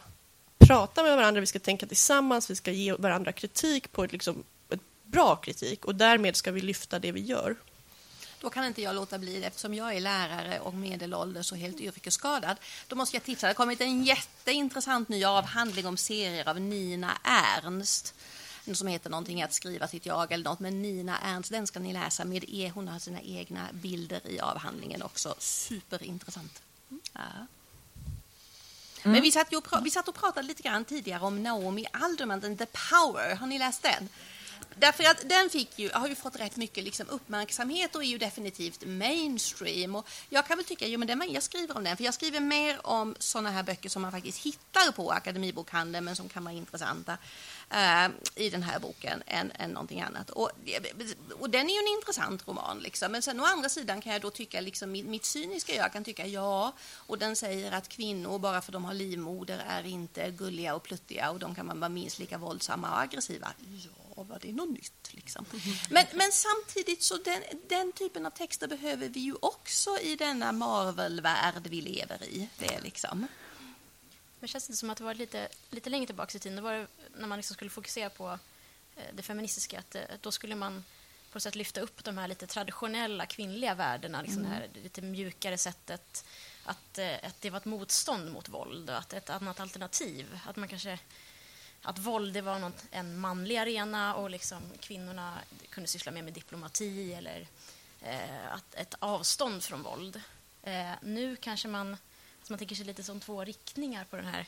[0.57, 4.43] prata med varandra, vi ska tänka tillsammans, vi ska ge varandra kritik på ett, liksom,
[4.69, 7.55] ett bra kritik och därmed ska vi lyfta det vi gör.
[8.41, 11.79] Då kan inte jag låta bli det eftersom jag är lärare och medelålders och helt
[11.79, 12.57] yrkesskadad.
[12.87, 13.47] Då måste jag tipsa.
[13.47, 18.15] Det har kommit en jätteintressant ny avhandling om serier av Nina Ernst
[18.75, 20.59] som heter någonting att skriva sitt jag eller något.
[20.59, 22.71] Men Nina Ernst, den ska ni läsa med e.
[22.75, 25.35] Hon har sina egna bilder i avhandlingen också.
[25.39, 26.61] Superintressant.
[27.13, 27.21] Ja.
[29.01, 29.13] Mm.
[29.13, 32.65] Men vi satt, och, vi satt och pratade lite grann tidigare om Naomi Alderman, The
[32.65, 33.35] Power.
[33.35, 34.09] Har ni läst den?
[34.75, 38.17] Därför att den fick ju, har ju fått rätt mycket liksom uppmärksamhet och är ju
[38.17, 39.95] definitivt mainstream.
[39.95, 42.39] Och jag kan väl tycka, jo men den, jag skriver om den, för jag skriver
[42.39, 46.53] mer om sådana här böcker som man faktiskt hittar på Akademibokhandeln men som kan vara
[46.53, 47.17] intressanta
[47.69, 50.29] eh, i den här boken än, än någonting annat.
[50.29, 50.51] Och,
[51.39, 52.79] och den är ju en intressant roman.
[52.79, 53.11] Liksom.
[53.11, 56.03] Men sen å andra sidan kan jag då tycka, liksom, mitt, mitt cyniska jag kan
[56.03, 60.31] tycka ja, och den säger att kvinnor bara för att de har livmoder är inte
[60.31, 63.47] gulliga och pluttiga och de kan vara minst lika våldsamma och aggressiva.
[63.85, 65.09] Ja, var det något nytt?
[65.13, 65.45] Liksom.
[65.89, 70.51] Men, men samtidigt så den, den typen av texter behöver vi ju också i denna
[70.51, 72.49] Marvel-värld vi lever i.
[72.57, 73.27] Det liksom.
[74.39, 76.73] Men känns det som att det var lite, lite längre tillbaka i tiden, då var
[76.73, 78.39] det när man liksom skulle fokusera på
[78.95, 80.83] eh, det feministiska, att eh, då skulle man
[81.31, 84.51] på något sätt lyfta upp de här lite traditionella kvinnliga värdena, liksom mm.
[84.51, 86.25] det här lite mjukare sättet
[86.63, 90.55] att, eh, att det var ett motstånd mot våld och att ett annat alternativ, att
[90.55, 90.99] man kanske
[91.81, 95.39] att våld det var något, en manlig arena och liksom kvinnorna
[95.69, 97.47] kunde syssla mer med diplomati eller
[98.01, 100.21] eh, att, ett avstånd från våld.
[100.63, 101.97] Eh, nu kanske man
[102.39, 104.45] alltså man tänker sig lite som två riktningar på den här.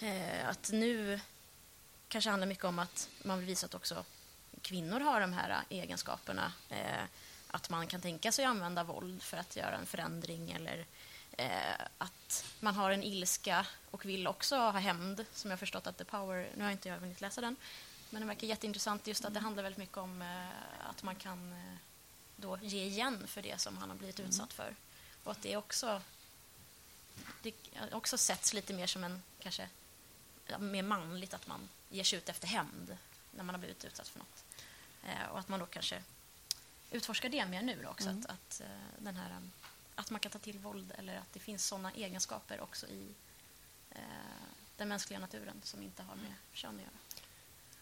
[0.00, 1.20] Eh, att nu
[2.08, 4.04] kanske handlar mycket om att man vill visa att också
[4.62, 6.52] kvinnor har de här egenskaperna.
[6.68, 7.04] Eh,
[7.48, 10.86] att man kan tänka sig att använda våld för att göra en förändring eller
[11.36, 15.98] eh, att man har en ilska och vill också ha hämnd, som jag förstått att
[15.98, 17.56] The Power, nu har inte jag hunnit läsa den,
[18.10, 21.52] men den verkar jätteintressant just att det handlar väldigt mycket om eh, att man kan
[21.52, 21.76] eh,
[22.36, 24.28] då ge igen för det som han har blivit mm.
[24.28, 24.74] utsatt för.
[25.24, 26.02] Och att det också
[27.42, 27.54] det
[27.92, 29.68] också sätts lite mer som en, kanske,
[30.58, 32.96] mer manligt att man ger sig ut efter hämnd
[33.30, 34.44] när man har blivit utsatt för något.
[35.04, 36.02] Eh, och att man då kanske
[36.90, 38.20] utforskar det mer nu också, mm.
[38.20, 38.68] att, att, eh,
[38.98, 39.36] den här,
[39.96, 43.06] att man kan ta till våld eller att det finns såna egenskaper också i
[43.90, 43.98] eh,
[44.76, 46.90] den mänskliga naturen som inte har med kön att göra.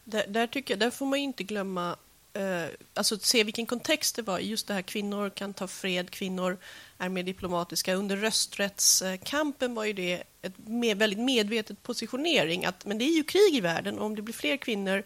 [0.05, 1.97] Där, där, tycker jag, där får man inte glömma
[2.33, 4.39] eh, alltså se vilken kontext det var.
[4.39, 6.59] Just det här kvinnor kan ta fred, kvinnor
[6.99, 7.95] är mer diplomatiska.
[7.95, 12.65] Under rösträttskampen var ju det ett med, väldigt medvetet positionering.
[12.65, 15.05] Att, men det är ju krig i världen och om det blir fler kvinnor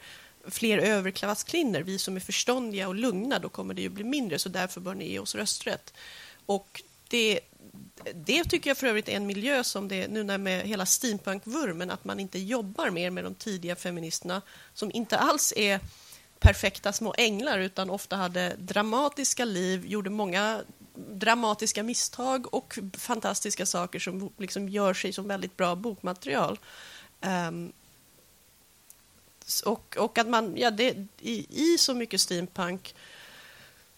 [0.50, 4.48] fler överklasskvinnor, vi som är förståndiga och lugna, då kommer det ju bli mindre, så
[4.48, 5.94] därför bör ni ge oss rösträtt.
[6.46, 7.40] Och det,
[8.14, 11.90] det tycker jag för övrigt är en miljö som det nu när med hela steampunk-vurmen,
[11.90, 14.42] att man inte jobbar mer med de tidiga feministerna
[14.74, 15.80] som inte alls är
[16.38, 20.62] perfekta små änglar utan ofta hade dramatiska liv, gjorde många
[21.10, 26.58] dramatiska misstag och fantastiska saker som liksom gör sig som väldigt bra bokmaterial.
[27.48, 27.72] Um,
[29.64, 32.94] och, och att man, ja, det, i, i så mycket steampunk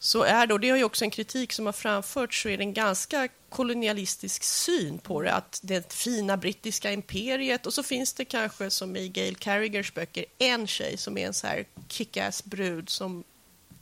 [0.02, 2.56] så är det, och det har ju också en kritik som har framförts, så är
[2.56, 5.32] det en ganska kolonialistisk syn på det.
[5.32, 10.24] Att det fina brittiska imperiet och så finns det kanske som i Gail Carrigers böcker
[10.38, 13.24] en tjej som är en så här kickass brud som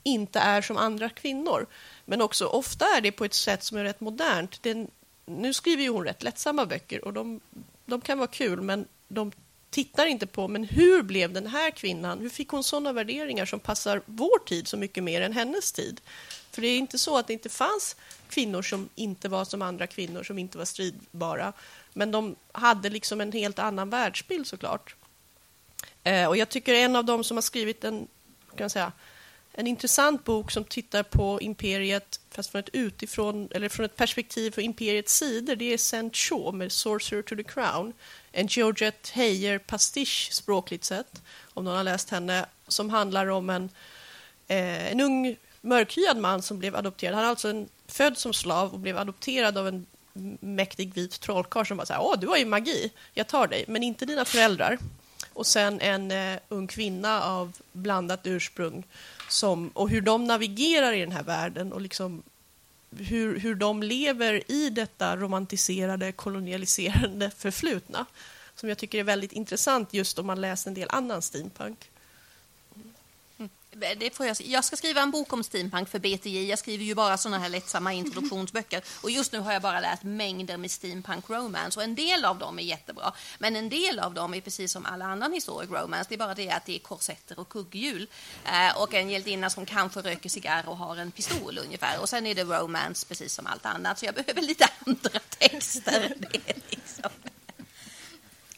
[0.03, 1.65] inte är som andra kvinnor.
[2.05, 4.63] Men också ofta är det på ett sätt som är rätt modernt.
[4.63, 4.87] Det,
[5.25, 7.39] nu skriver ju hon rätt lättsamma böcker och de,
[7.85, 9.31] de kan vara kul men de
[9.69, 13.59] tittar inte på men hur blev den här kvinnan, hur fick hon sådana värderingar som
[13.59, 16.01] passar vår tid så mycket mer än hennes tid?
[16.51, 17.95] För det är inte så att det inte fanns
[18.29, 21.53] kvinnor som inte var som andra kvinnor, som inte var stridbara.
[21.93, 24.95] Men de hade liksom en helt annan världsbild såklart.
[26.03, 28.07] Eh, och jag tycker en av dem som har skrivit en,
[28.55, 28.91] kan jag säga,
[29.59, 34.51] en intressant bok som tittar på imperiet fast från ett utifrån eller från ett perspektiv
[34.51, 35.55] för imperiets sidor.
[35.55, 37.93] Det är Saint Shaw med Sorcerer to the Crown.
[38.31, 41.21] En Georgette Heyer-pastisch språkligt sett,
[41.53, 43.69] om någon har läst henne, som handlar om en,
[44.47, 47.15] eh, en ung mörkhyad man som blev adopterad.
[47.15, 49.85] Han är alltså en, född som slav och blev adopterad av en
[50.39, 53.83] mäktig vit trollkarl som bara här, åh, du har ju magi, jag tar dig, men
[53.83, 54.77] inte dina föräldrar.
[55.33, 58.83] Och sen en eh, ung kvinna av blandat ursprung
[59.29, 62.23] som, och hur de navigerar i den här världen och liksom
[62.97, 68.05] hur, hur de lever i detta romantiserade, kolonialiserande förflutna
[68.55, 71.89] som jag tycker är väldigt intressant just om man läser en del annan steampunk.
[73.97, 76.49] Det får jag, jag ska skriva en bok om steampunk för BTJ.
[76.49, 78.83] Jag skriver ju bara såna här lättsamma introduktionsböcker.
[79.01, 81.79] Och just nu har jag bara läst mängder med steampunk romance.
[81.79, 83.13] Och en del av dem är jättebra.
[83.39, 86.05] Men en del av dem är precis som alla annan historic romance.
[86.09, 88.07] Det är bara det att det är korsetter och kugghjul.
[88.45, 92.01] Eh, och en hjältinna som kanske röker cigarr och har en pistol ungefär.
[92.01, 93.99] Och sen är det romance precis som allt annat.
[93.99, 96.13] Så jag behöver lite andra texter.
[96.17, 97.11] Det liksom.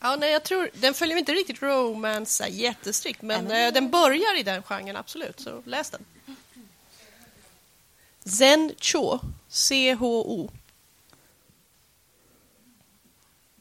[0.04, 3.74] Ja, nej, jag tror, den följer inte riktigt romance jättestrikt, men mm.
[3.74, 5.40] den börjar i den genren, absolut.
[5.40, 6.06] Så läs den.
[8.26, 10.52] Zen Cho, C-H-O.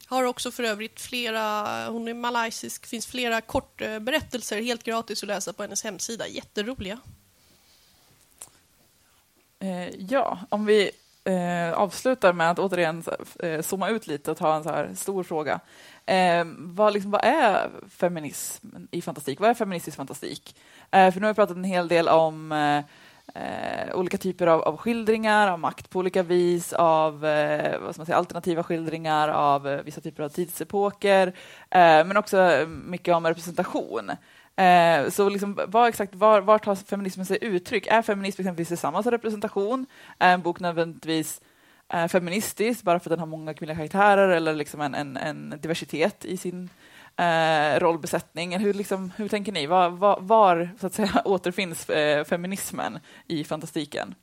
[0.07, 5.53] Har också för övrigt flera, hon är malaysisk, finns flera kortberättelser helt gratis att läsa
[5.53, 6.29] på hennes hemsida.
[6.29, 6.98] Jätteroliga.
[9.59, 10.90] Eh, ja, om vi
[11.24, 13.05] eh, avslutar med att återigen
[13.38, 15.61] eh, zooma ut lite och ta en så här stor fråga.
[16.06, 19.40] Eh, vad, liksom, vad är feminism i fantastik?
[19.40, 20.56] Vad är feministisk fantastik?
[20.90, 24.76] Eh, för nu har vi pratat en hel del om eh, olika typer av, av,
[24.76, 29.68] skildringar, av makt på olika vis, av eh, vad ska man säga, alternativa skildringar, av
[29.68, 31.26] eh, vissa typer av tidsepoker,
[31.70, 34.10] eh, men också mycket om representation.
[34.56, 37.86] Ehm, så liksom, vad exakt, var, var tar feminismen sig uttryck?
[37.86, 39.86] Är feminism exempelvis tillsammans med representation?
[40.18, 41.40] Är en bok nödvändigtvis
[41.92, 45.55] eh, feministisk bara för att den har många kvinnliga karaktärer eller liksom en, en, en
[45.61, 46.70] diversitet i sin
[47.16, 48.59] eh, rollbesättning.
[48.59, 49.66] Hur, liksom, hur tänker ni?
[49.66, 54.14] Var, var, var så att säga, återfinns eh, feminismen i fantastiken?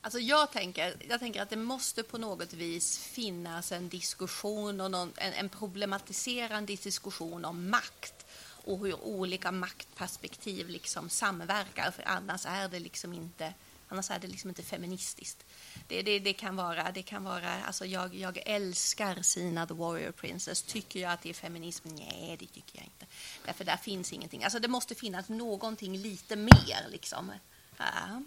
[0.00, 4.90] Alltså jag, tänker, jag tänker att det måste på något vis finnas en diskussion och
[4.90, 8.26] någon, en, en problematiserande diskussion om makt
[8.64, 13.54] och hur olika maktperspektiv liksom samverkar, för annars är det liksom inte,
[13.88, 15.44] annars är det liksom inte feministiskt.
[15.88, 20.12] Det, det, det, kan vara, det kan vara alltså jag, jag älskar Sina the Warrior
[20.12, 20.62] Princess.
[20.62, 21.88] Tycker jag att det är feminism?
[21.88, 23.06] Nej, det tycker jag inte.
[23.44, 24.44] Därför där finns ingenting.
[24.44, 27.32] Alltså det måste finnas någonting lite mer liksom.
[27.76, 28.22] Ja.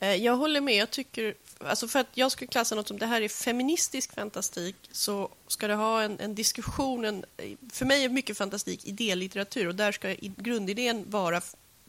[0.00, 0.74] Eh, jag håller med.
[0.74, 4.76] Jag tycker, alltså för att jag skulle klassa något som det här är feministisk fantastik
[4.92, 7.04] så ska det ha en, en diskussion.
[7.04, 7.24] En,
[7.72, 11.40] för mig är mycket fantastik idélitteratur och där ska grundidén vara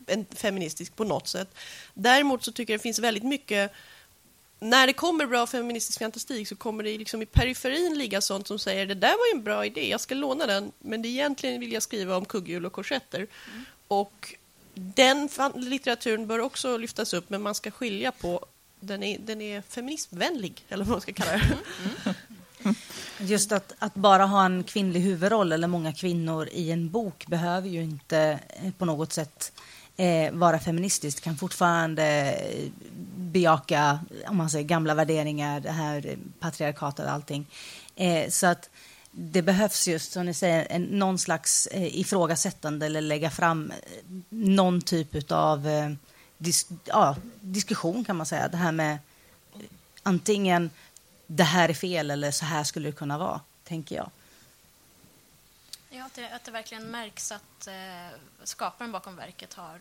[0.07, 1.55] en feministisk på något sätt.
[1.93, 3.71] Däremot så tycker jag det finns väldigt mycket
[4.63, 8.59] när det kommer bra feministisk fantastik så kommer det liksom i periferin ligga sånt som
[8.59, 11.59] säger det där var ju en bra idé, jag ska låna den, men det egentligen
[11.59, 13.17] vill jag skriva om kugghjul och korsetter.
[13.19, 13.65] Mm.
[13.87, 14.35] Och
[14.73, 18.45] den litteraturen bör också lyftas upp, men man ska skilja på
[18.79, 21.37] den är, den är feministvänlig, eller vad man ska kalla det.
[21.37, 22.15] Mm.
[22.63, 22.75] mm.
[23.19, 27.69] Just att, att, bara ha en kvinnlig huvudroll eller många kvinnor i en bok behöver
[27.69, 29.51] ju inte eh, på något sätt
[30.01, 32.71] eh, vara feministiskt, kan fortfarande eh,
[33.15, 37.45] bejaka om man säger, gamla värderingar, det här eh, patriarkatet och allting.
[37.95, 38.69] Eh, så att
[39.11, 43.77] det behövs just, som ni säger, en, någon slags eh, ifrågasättande eller lägga fram eh,
[44.29, 45.91] någon typ av eh,
[46.37, 48.47] dis, ja, diskussion kan man säga.
[48.47, 49.61] Det här med eh,
[50.03, 50.69] antingen
[51.27, 54.09] det här är fel eller så här skulle det kunna vara, tänker jag.
[56.01, 59.79] Ja, Att det, att det verkligen märks att eh, skaparen bakom verket har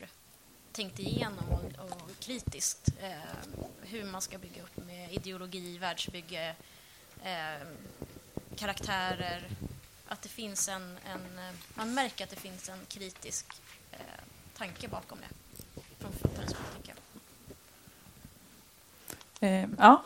[0.73, 6.55] tänkt igenom och, och kritiskt eh, hur man ska bygga upp med ideologi, världsbygge,
[7.25, 7.67] eh,
[8.57, 9.49] karaktärer.
[10.09, 13.47] Att det finns en, en, eh, man märker att det finns en kritisk
[13.93, 13.99] eh,
[14.57, 15.57] tanke bakom det
[15.99, 16.55] från författarens.
[19.41, 20.05] Eh, ja,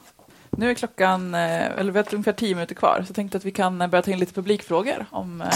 [0.50, 3.44] nu är klockan, eh, eller vi har ungefär tio minuter kvar, så jag tänkte att
[3.44, 5.06] vi kan eh, börja ta in lite publikfrågor.
[5.10, 5.48] Om, eh,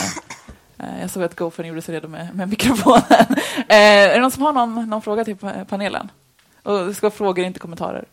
[0.89, 3.27] Eh, jag såg att Gofen gjorde sig redo med, med mikrofonen.
[3.69, 5.37] Eh, är det någon som har någon, någon fråga till
[5.69, 6.11] panelen?
[6.63, 8.05] Och det ska vara frågor, inte kommentarer.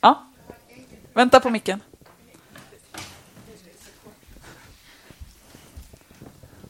[0.00, 0.26] Ja,
[1.12, 1.80] vänta på micken.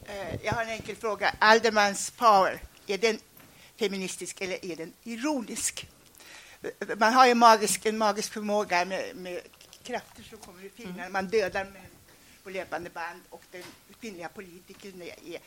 [0.05, 1.35] Eh, jag har en enkel fråga.
[1.39, 3.19] Aldermans power, är den
[3.79, 5.89] feministisk eller är den ironisk?
[6.97, 9.41] Man har ju magisk, en magisk förmåga med, med
[9.83, 11.09] krafter som kommer ur fingrarna.
[11.09, 11.98] Man dödar män
[12.49, 13.63] på löpande band och den
[14.01, 15.39] kvinnliga politikern är,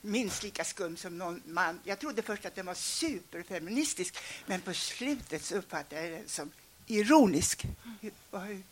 [0.00, 1.80] minst lika skum som någon man.
[1.84, 4.16] Jag trodde först att den var superfeministisk,
[4.46, 6.50] men på slutet så uppfattade jag den som
[6.86, 7.66] ironisk.
[8.00, 8.62] Hur, hur,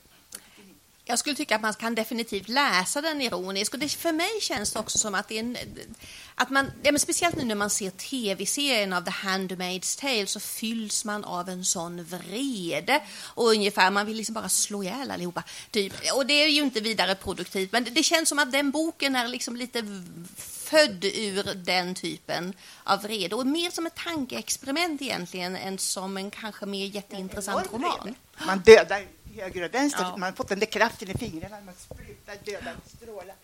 [1.07, 3.75] jag skulle tycka att man kan definitivt läsa den ironiskt.
[3.75, 5.57] Och det, för mig känns det också som att det är en,
[6.35, 10.41] att man, ja, men speciellt nu när man ser tv-serien av The Handmaid's Tale så
[10.41, 15.43] fylls man av en sån vrede och ungefär man vill liksom bara slå ihjäl allihopa.
[15.71, 15.93] Typ.
[16.15, 19.17] Och det är ju inte vidare produktivt, men det, det känns som att den boken
[19.17, 19.83] är liksom lite
[20.37, 22.53] född ur den typen
[22.85, 28.15] av vrede och mer som ett tankeexperiment egentligen än som en kanske mer jätteintressant roman.
[28.47, 30.03] Man dödar höger och vänster.
[30.05, 31.61] Man har fått den där kraften i fingrarna.
[31.61, 33.35] Man sprutar, dödar, strålar.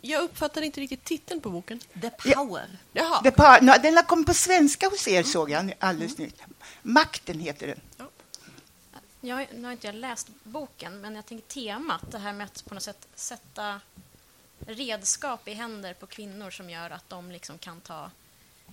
[0.00, 1.78] Jag uppfattar inte riktigt titeln på boken.
[2.00, 2.78] The power.
[2.92, 3.20] Jaha.
[3.22, 6.32] Det par, no, den har kommit på svenska hos er, såg jag alldeles nyss.
[6.82, 8.08] Makten heter den.
[9.20, 12.44] Jag, har- nu har inte jag läst boken, men jag tänker temat, det här med
[12.44, 13.80] att på något sätt sätta
[14.66, 18.10] redskap i händer på kvinnor som gör att de liksom kan ta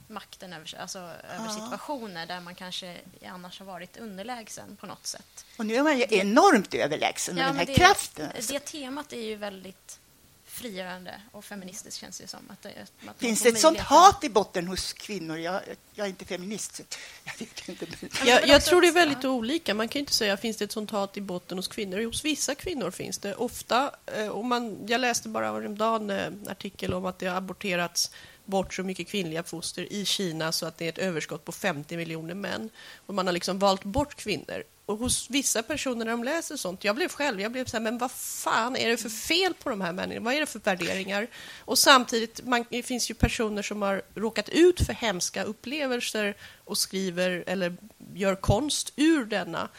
[0.10, 5.46] makten över, alltså, över situationer där man kanske annars har varit underlägsen på något sätt.
[5.58, 8.32] Och nu är man ju enormt överlägsen med den här det, kraften.
[8.36, 8.54] alltså.
[8.54, 10.00] det temat är ju väldigt
[10.46, 12.40] frigörande och feministiskt känns det som.
[12.50, 15.38] Att det, att man Finns det ett sånt hat i botten hos kvinnor?
[15.38, 15.62] Jag,
[15.94, 16.84] jag är inte feminist, så
[17.24, 17.86] jag vet inte.
[18.26, 19.74] Jag, jag också tror det är väldigt olika.
[19.74, 22.06] Man kan inte säga finns det ett sånt hat i botten hos kvinnor.
[22.06, 23.92] Hos vissa kvinnor finns det ofta.
[24.06, 28.12] eh, Och man, jag läste bara häromdagen eh, en artikel om att det har aborterats
[28.50, 31.98] bort så mycket kvinnliga foster i Kina så att det är ett överskott på 50
[31.98, 32.70] miljoner män.
[33.06, 34.64] Och man har liksom valt bort kvinnor.
[34.86, 37.82] Och hos vissa personer när de läser sånt, jag blev själv, jag blev så här,
[37.82, 40.26] men vad fan är det för fel på de här människorna?
[40.26, 41.28] Vad är det för värderingar?
[41.60, 46.36] Och samtidigt, man, det finns ju personer som har råkat ut för hemska upplevelser
[46.66, 47.76] och skriver eller
[48.14, 49.70] gör konst ur denna.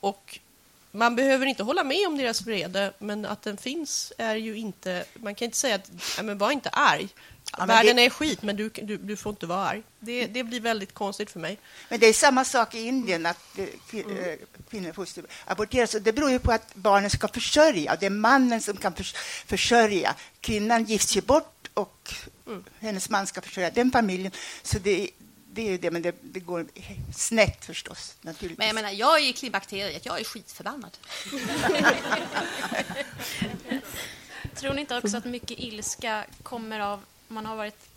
[0.00, 0.38] Och
[0.90, 5.04] man behöver inte hålla med om deras vrede, men att den finns är ju inte...
[5.14, 5.90] Man kan inte säga att
[6.22, 7.08] men var inte arg
[7.58, 9.82] men Världen det- är skit, men du, du, du får inte vara arg.
[10.00, 11.58] Det, det blir väldigt konstigt för mig.
[11.88, 14.36] Men det är samma sak i Indien, att eh, kvi- eh,
[14.70, 15.94] kvinnor foster aborteras.
[15.94, 17.96] Och det beror ju på att barnen ska försörja.
[18.00, 19.14] Det är mannen som kan förs-
[19.46, 20.14] försörja.
[20.40, 22.14] Kvinnan gifts ju bort och
[22.80, 24.32] hennes man ska försörja den familjen.
[24.62, 25.10] Så det,
[25.52, 26.66] det är det, men det, det går
[27.16, 28.14] snett förstås.
[28.20, 28.58] Naturligtvis.
[28.58, 30.98] Men jag menar, jag är i klimakteriet, jag är skitförbannad.
[34.54, 37.00] Tror ni inte också att mycket ilska kommer av
[37.34, 37.88] man har varit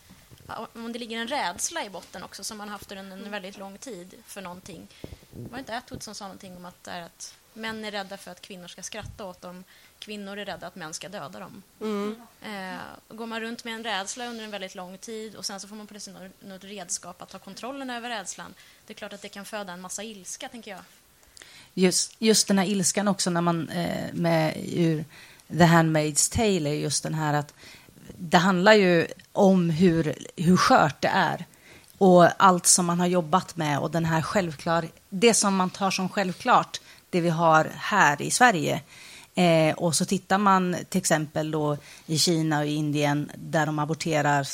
[0.73, 3.77] om det ligger en rädsla i botten också som man haft under en väldigt lång
[3.77, 4.88] tid för någonting.
[5.31, 8.17] Var det inte Atwood som sa någonting om att, det är att män är rädda
[8.17, 9.63] för att kvinnor ska skratta åt dem,
[9.99, 11.63] kvinnor är rädda att män ska döda dem.
[12.41, 12.77] Eh,
[13.07, 15.67] och går man runt med en rädsla under en väldigt lång tid och sen så
[15.67, 18.53] får man plötsligt något, något redskap att ta kontrollen över rädslan.
[18.85, 20.81] Det är klart att det kan föda en massa ilska, tänker jag.
[21.73, 25.05] Just, just den här ilskan också när man eh, med ur
[25.47, 27.53] The Handmaid's Tale är just den här att
[28.18, 31.45] det handlar ju om hur, hur skört det är
[31.97, 35.91] och allt som man har jobbat med och den här självklar, det som man tar
[35.91, 38.82] som självklart, det vi har här i Sverige.
[39.36, 43.80] Eh, och så tittar man till exempel då i Kina och i Indien där de
[43.80, 44.47] aborterar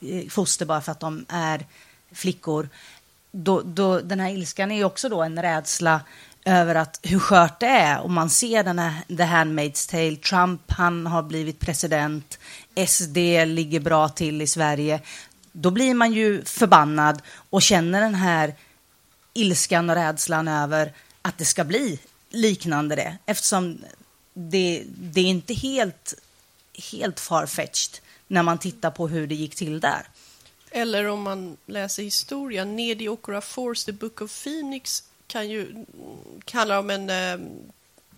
[0.00, 1.66] eh, foster bara för att de är
[2.12, 2.68] flickor.
[3.32, 6.00] Då, då, den här ilskan är ju också då en rädsla
[6.44, 8.00] över att hur skört det är.
[8.00, 10.16] Och man ser den här The Handmaid's Tale.
[10.16, 12.38] Trump, han har blivit president.
[12.86, 13.16] SD
[13.46, 15.00] ligger bra till i Sverige.
[15.52, 18.54] Då blir man ju förbannad och känner den här
[19.34, 21.98] ilskan och rädslan över att det ska bli
[22.30, 23.16] liknande det.
[23.26, 23.78] Eftersom
[24.34, 26.14] det, det är inte helt,
[26.92, 30.06] helt farfetched när man tittar på hur det gick till där.
[30.70, 35.84] Eller om man läser historia, Nedi Okora Force, The Book of Phoenix, kan ju
[36.44, 37.50] kalla om en eh,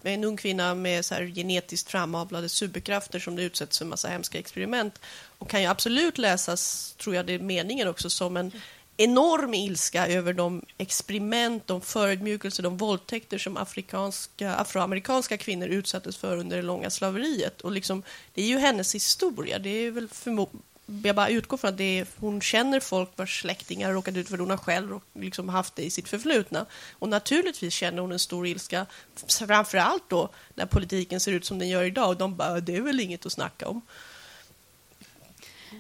[0.05, 4.09] en ung kvinna med så här genetiskt framavlade superkrafter som det utsätts för en massa
[4.09, 5.01] hemska experiment
[5.39, 8.53] och kan ju absolut läsas, tror jag det är meningen också, som en
[8.97, 16.37] enorm ilska över de experiment, de förödmjukelser, de våldtäkter som afrikanska, afroamerikanska kvinnor utsattes för
[16.37, 17.61] under det långa slaveriet.
[17.61, 18.03] Och liksom,
[18.35, 19.59] det är ju hennes historia.
[19.59, 20.09] Det är väl
[20.87, 24.29] jag bara utgår från att det är, hon känner folk vars släktingar har råkat ut
[24.29, 24.43] för det.
[24.43, 26.67] Hon har själv liksom haft det i sitt förflutna.
[26.93, 28.87] Och naturligtvis känner hon en stor ilska,
[29.47, 32.09] framför allt då när politiken ser ut som den gör idag.
[32.09, 33.81] Och de bara, det är väl inget att snacka om.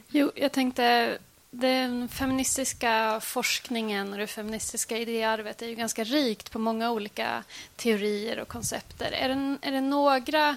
[0.08, 1.18] Jo, jag tänkte
[1.50, 7.44] den feministiska forskningen och det feministiska idéarvet är ju ganska rikt på många olika
[7.76, 9.12] teorier och koncepter.
[9.12, 10.56] Är det, är det några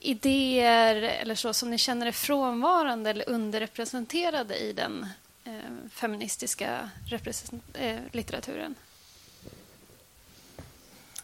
[0.00, 5.06] idéer eller så som ni känner är frånvarande eller underrepresenterade i den
[5.44, 6.90] eh, feministiska
[7.74, 8.74] eh, litteraturen?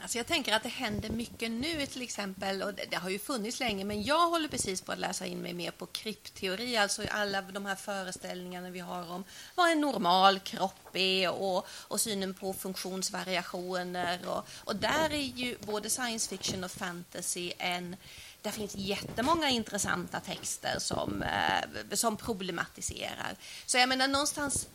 [0.05, 3.19] Alltså jag tänker att det händer mycket nu till exempel, och det, det, har ju
[3.19, 7.03] funnits länge, men jag håller precis på att läsa in mig mer på krypteori, alltså
[7.11, 12.35] alla de här föreställningarna vi har om vad en normal kropp är och, och synen
[12.35, 14.29] på funktionsvariationer.
[14.29, 17.97] Och, och där är ju både science fiction och fantasy en
[18.45, 23.37] det finns jättemånga intressanta texter som, eh, som problematiserar.
[23.67, 24.69] Så jag menar någonstans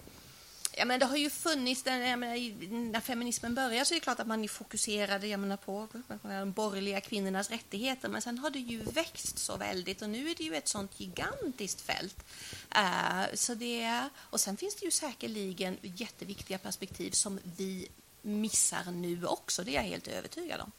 [0.78, 4.20] jag menar, det har ju funnits, jag menar, när feminismen började så är det klart
[4.20, 5.88] att man fokuserade jag menar, på
[6.22, 10.36] de borgerliga kvinnornas rättigheter men sen har det ju växt så väldigt och nu är
[10.36, 12.26] det ju ett sånt gigantiskt fält.
[12.78, 17.88] Uh, så det, och sen finns det ju säkerligen jätteviktiga perspektiv som vi
[18.22, 20.72] missar nu också, det är jag helt övertygad om.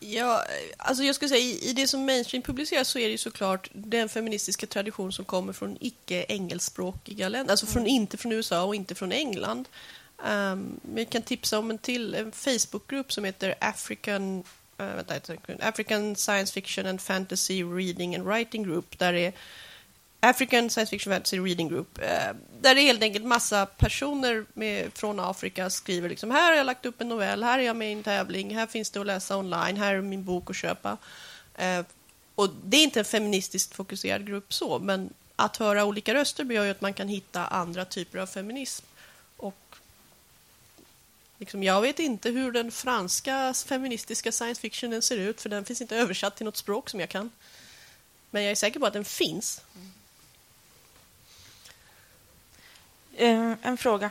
[0.00, 0.44] Ja,
[0.76, 4.08] alltså jag skulle säga i, i det som mainstream publiceras så är det såklart den
[4.08, 7.94] feministiska tradition som kommer från icke-engelskspråkiga länder, alltså från, mm.
[7.94, 9.68] inte från USA och inte från England.
[10.28, 14.38] Um, vi kan tipsa om en till en Facebookgrupp som heter African,
[14.80, 15.14] uh, vänta,
[15.60, 19.32] African Science Fiction and Fantasy Reading and Writing Group där det är
[20.26, 21.98] African Science Fiction Fantasy Reading Group.
[21.98, 26.66] Eh, där det helt enkelt massa personer med, från Afrika skriver liksom här har jag
[26.66, 29.06] lagt upp en novell, här är jag med i en tävling, här finns det att
[29.06, 30.96] läsa online, här är min bok att köpa.
[31.54, 31.84] Eh,
[32.34, 36.64] och det är inte en feministiskt fokuserad grupp så, men att höra olika röster gör
[36.64, 38.84] ju att man kan hitta andra typer av feminism.
[39.36, 39.76] Och
[41.38, 45.80] liksom, jag vet inte hur den franska feministiska science fictionen ser ut, för den finns
[45.80, 47.30] inte översatt till något språk som jag kan.
[48.30, 49.60] Men jag är säker på att den finns.
[49.74, 49.92] Mm.
[53.05, 54.10] Eh, Eh, en fråga.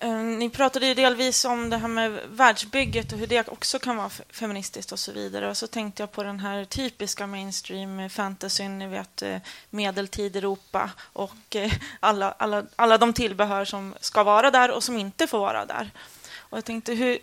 [0.00, 3.96] Eh, ni pratade ju delvis om det här med världsbygget och hur det också kan
[3.96, 5.50] vara feministiskt och så vidare.
[5.50, 9.38] Och så tänkte jag på den här typiska mainstream fantasyn, ni vet eh,
[9.70, 14.96] medeltid Europa och eh, alla, alla, alla de tillbehör som ska vara där och som
[14.96, 15.90] inte får vara där.
[16.38, 17.18] Och jag tänkte hur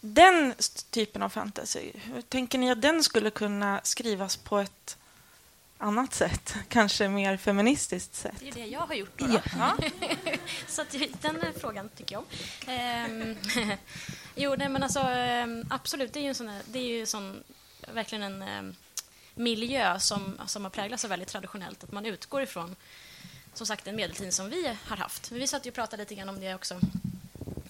[0.00, 0.54] den
[0.90, 4.96] typen av fantasy, hur tänker ni att den skulle kunna skrivas på ett
[5.84, 8.34] annat sätt, kanske mer feministiskt sätt.
[8.40, 9.26] Det är det jag har gjort då.
[9.26, 9.40] då.
[9.58, 9.76] Ja.
[10.68, 12.26] så att, den frågan tycker jag om.
[12.72, 13.36] Ehm,
[14.34, 17.42] jo, nej, men alltså ehm, absolut, det är ju en sån, det är ju sån,
[17.94, 18.74] verkligen en um,
[19.34, 22.76] miljö som, som har präglats av väldigt traditionellt, att man utgår ifrån
[23.54, 25.30] som sagt den medeltid som vi har haft.
[25.30, 26.80] Vi satt ju och pratade lite grann om det också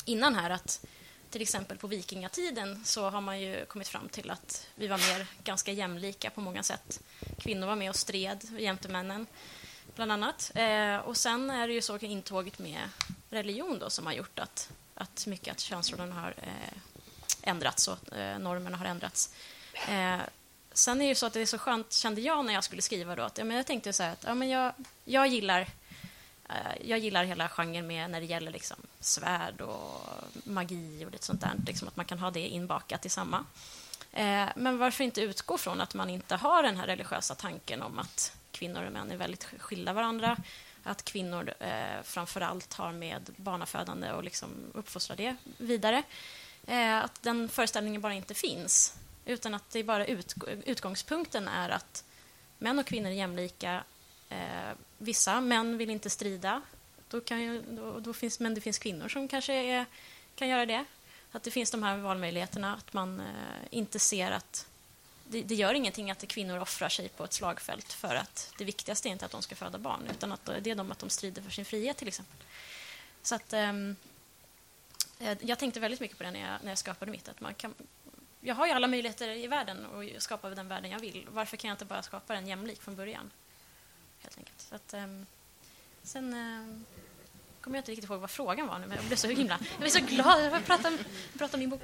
[0.05, 0.87] innan här, att
[1.35, 5.27] till exempel på vikingatiden så har man ju kommit fram till att vi var mer
[5.45, 7.01] ganska jämlika på många sätt.
[7.39, 9.27] Kvinnor var med och stred jämte männen,
[9.95, 10.53] bland annat.
[10.55, 12.81] Eh, och sen är det ju så intåget med
[13.31, 16.79] religion då, som har gjort att, att mycket att könsrollerna har eh,
[17.43, 19.35] ändrats och eh, normerna har ändrats.
[19.89, 20.21] Eh,
[20.73, 22.83] sen är det ju så att det är så skönt, kände jag när jag skulle
[22.83, 24.73] skriva då, att ja, men jag tänkte så här att ja, men jag,
[25.05, 25.69] jag gillar
[26.55, 30.09] Eh, jag gillar hela genren med när det gäller liksom svärd och
[30.45, 31.53] magi och lite sånt där.
[31.67, 33.45] Liksom att man kan ha det inbakat i samma.
[34.13, 37.99] Eh, men varför inte utgå från att man inte har den här religiösa tanken om
[37.99, 40.37] att kvinnor och män är väldigt skilda varandra.
[40.83, 46.03] Att kvinnor eh, framför allt har med barnafödande och liksom uppfostra det vidare.
[46.67, 48.95] Eh, att den föreställningen bara inte finns.
[49.25, 50.07] Utan att det bara
[50.65, 52.05] utgångspunkten är att
[52.59, 53.85] män och kvinnor är jämlika
[54.29, 54.73] eh,
[55.05, 56.63] vissa män vill inte strida,
[57.09, 59.87] då kan ju, då, då, finns, men det finns kvinnor som kanske är,
[60.35, 60.85] kan göra det.
[61.33, 63.27] Att det finns de här valmöjligheterna, att man eh,
[63.71, 64.67] inte ser att
[65.29, 69.09] det, det, gör ingenting att kvinnor offrar sig på ett slagfält för att det viktigaste
[69.09, 71.43] är inte att de ska föda barn, utan att det är de att de strider
[71.43, 72.37] för sin frihet till exempel.
[73.23, 73.97] Så att, ehm,
[75.19, 77.29] eh, jag tänkte väldigt mycket på det när jag, när jag skapade mitt.
[77.29, 77.75] Att man kan,
[78.41, 79.87] jag har ju alla möjligheter i världen
[80.17, 81.27] att skapa den världen jag vill.
[81.31, 83.31] Varför kan jag inte bara skapa den jämlik från början?
[84.25, 84.61] Helt enkelt.
[84.69, 85.27] Så att, um,
[86.03, 86.35] sen...
[86.35, 86.85] Um,
[87.65, 89.59] kommer jag inte riktigt ihåg vad frågan var nu, men jag blev så himla...
[89.71, 90.45] Jag blev så glad.
[90.45, 90.93] Jag vill prata,
[91.39, 91.81] prata om min bok.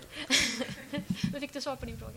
[1.32, 2.14] Då fick du svar på din fråga.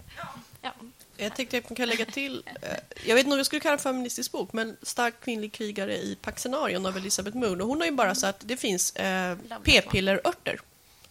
[0.62, 0.72] Ja.
[1.18, 3.76] Jag tänkte att man kan lägga till, eh, jag vet inte om jag skulle kalla
[3.76, 7.62] det feministisk bok, men Stark kvinnlig krigare i Paxenarion av Elisabeth Moon.
[7.62, 10.60] Och hon har ju bara sagt att det finns eh, p-pillerörter.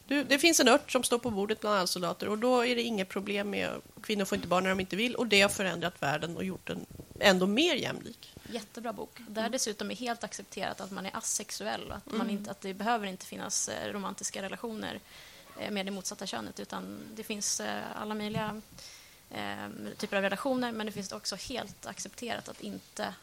[0.06, 2.76] Du, det finns en ört som står på bordet bland alla soldater och då är
[2.76, 3.70] det inget problem med
[4.02, 6.66] kvinnor får inte barn när de inte vill och det har förändrat världen och gjort
[6.66, 6.86] den
[7.20, 8.34] ändå mer jämlik.
[8.52, 9.20] Jättebra bok.
[9.28, 12.74] Där dessutom är helt accepterat att man är asexuell och att, man inte, att det
[12.74, 15.00] behöver inte finnas eh, romantiska relationer
[15.58, 18.60] eh, med det motsatta könet utan det finns eh, alla möjliga
[19.96, 23.14] typer av relationer men det finns också helt accepterat att inte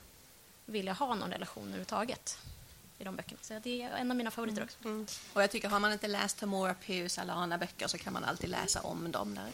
[0.65, 2.39] vilja ha någon relation överhuvudtaget
[2.99, 3.39] i de böckerna.
[3.41, 4.77] Så det är en av mina favoriter också.
[5.33, 8.23] Och jag tycker, har man inte läst Tamora Pierce alla andra böcker så kan man
[8.23, 9.35] alltid läsa om dem.
[9.35, 9.49] Där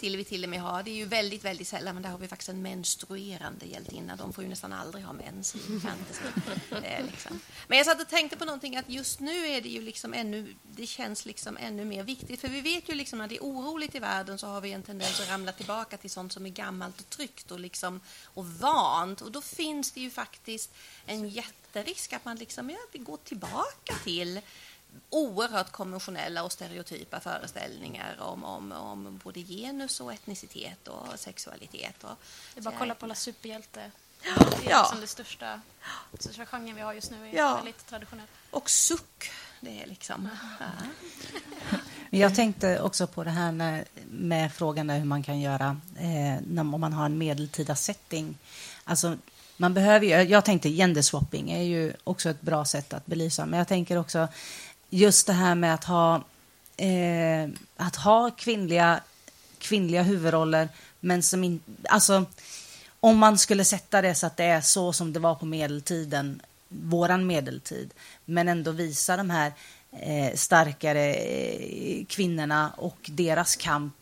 [0.00, 2.18] till vi till och med har, det är ju väldigt, väldigt sällan, men där har
[2.18, 4.16] vi faktiskt en menstruerande hjältinna.
[4.16, 6.22] De får ju nästan aldrig ha mens i fantasy.
[6.86, 7.40] eh, liksom.
[7.68, 10.54] Men jag satt och tänkte på någonting att just nu är det ju liksom ännu,
[10.62, 12.40] det känns liksom ännu mer viktigt.
[12.40, 14.82] För vi vet ju liksom när det är oroligt i världen så har vi en
[14.82, 19.20] tendens att ramla tillbaka till sånt som är gammalt och tryggt och, liksom, och vant.
[19.20, 20.74] Och då finns det ju faktiskt
[21.06, 24.40] en jätterisk att man liksom, ja, vi går tillbaka till
[25.10, 32.04] oerhört konventionella och stereotypa föreställningar om, om, om både genus och etnicitet och sexualitet.
[32.04, 32.10] Och,
[32.54, 33.90] Det är bara att kolla på alla superhjälte.
[34.22, 34.30] Ja.
[34.60, 34.82] Det är Ja.
[34.82, 35.60] liksom det största,
[36.18, 37.28] största genren vi har just nu.
[37.28, 37.54] är Ja.
[37.56, 38.26] väldigt traditionell.
[38.50, 39.30] Och suck,
[39.60, 40.28] det är liksom...
[40.60, 40.66] Ja.
[42.10, 46.42] Men Jag tänkte också på det här med, med frågan hur man kan göra eh,
[46.46, 48.38] när, om man har en medeltida setting.
[48.84, 49.16] Alltså,
[49.60, 53.58] man behöver ju, jag tänkte genderswapping är ju också ett bra sätt att belysa, men
[53.58, 54.28] jag tänker också
[54.90, 56.24] just det här med att ha,
[56.76, 59.00] eh, att ha kvinnliga,
[59.58, 60.68] kvinnliga huvudroller,
[61.00, 61.70] men som inte...
[61.88, 62.24] Alltså,
[63.00, 66.42] om man skulle sätta det så att det är så som det var på medeltiden,
[66.68, 67.90] våran medeltid,
[68.24, 69.52] men ändå visa de här
[69.92, 73.94] eh, starkare eh, kvinnorna och deras kamp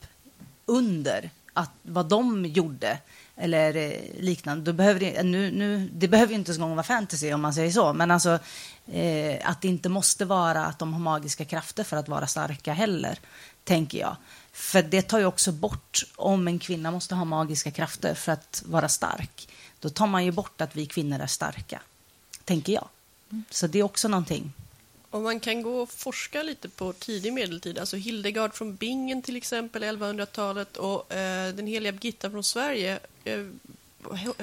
[0.66, 2.98] under att, vad de gjorde
[3.38, 4.64] eller eh, liknande.
[4.64, 7.70] Då behöver det, nu, nu, det behöver ju inte ens vara fantasy om man säger
[7.70, 8.38] så, men alltså
[8.86, 12.72] eh, att det inte måste vara att de har magiska krafter för att vara starka
[12.72, 13.18] heller,
[13.64, 14.16] tänker jag.
[14.52, 18.62] För det tar ju också bort, om en kvinna måste ha magiska krafter för att
[18.66, 19.48] vara stark,
[19.80, 21.80] då tar man ju bort att vi kvinnor är starka,
[22.44, 22.88] tänker jag.
[23.50, 24.52] Så det är också någonting.
[25.10, 29.36] Och man kan gå och forska lite på tidig medeltid, alltså Hildegard från Bingen till
[29.36, 32.98] exempel, 1100-talet och eh, den heliga Birgitta från Sverige.
[33.24, 33.44] Eh,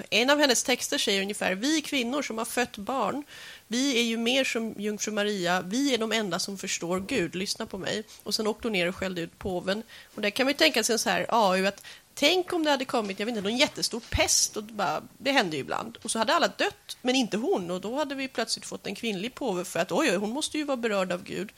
[0.09, 3.23] en av hennes texter säger ungefär, vi kvinnor som har fött barn,
[3.67, 7.65] vi är ju mer som jungfru Maria, vi är de enda som förstår Gud, lyssna
[7.65, 8.03] på mig.
[8.23, 9.83] Och sen åkte hon ner och skällde ut påven.
[10.15, 11.83] Och där kan man ju tänka sig så här AU att
[12.17, 14.57] Tänk om det hade kommit jag vet inte, någon jättestor pest.
[14.57, 15.97] Och bara, det hände ju ibland.
[16.03, 17.71] Och så hade alla dött, men inte hon.
[17.71, 20.57] Och då hade vi plötsligt fått en kvinnlig påve för att oj, oj, hon måste
[20.57, 21.51] ju vara berörd av Gud.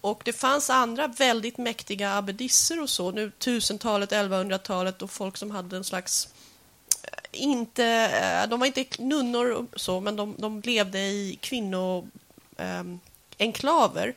[0.00, 5.50] Och det fanns andra väldigt mäktiga abbedisser och så, nu 1000-talet, 1100-talet och folk som
[5.50, 6.28] hade en slags
[7.02, 14.08] eh, inte, eh, de var inte nunnor och så, men de, de levde i kvinnoenklaver
[14.08, 14.14] eh,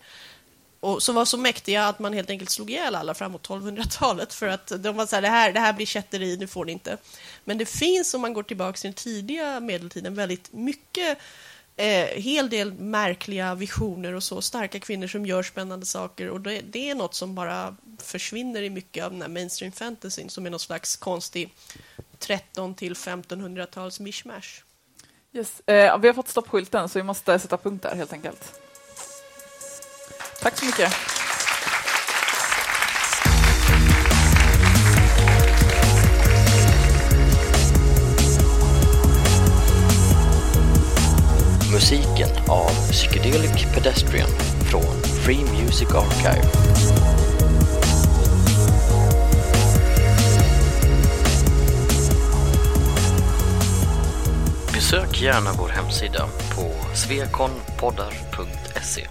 [0.84, 4.48] och som var så mäktiga att man helt enkelt slog ihjäl alla framåt 1200-talet för
[4.48, 6.98] att de var så här, det här, det här blir kätteri, nu får ni inte.
[7.44, 11.18] Men det finns, om man går tillbaka till den tidiga medeltiden, väldigt mycket
[11.76, 16.62] eh, hel del märkliga visioner och så, starka kvinnor som gör spännande saker och det,
[16.62, 20.50] det är något som bara försvinner i mycket av den här mainstream fantasyn som är
[20.50, 21.54] någon slags konstig
[22.20, 24.62] 13 till 1500-tals mishmash.
[25.34, 25.60] Yes.
[25.66, 28.60] Eh, vi har fått stoppskylten så vi måste sätta punkt där helt enkelt.
[30.44, 30.94] Tack så mycket.
[41.72, 44.30] Musiken av Psychedelic Pedestrian
[44.72, 46.48] från Free Music Archive.
[54.74, 59.08] Besök gärna vår hemsida på svekonpoddar.se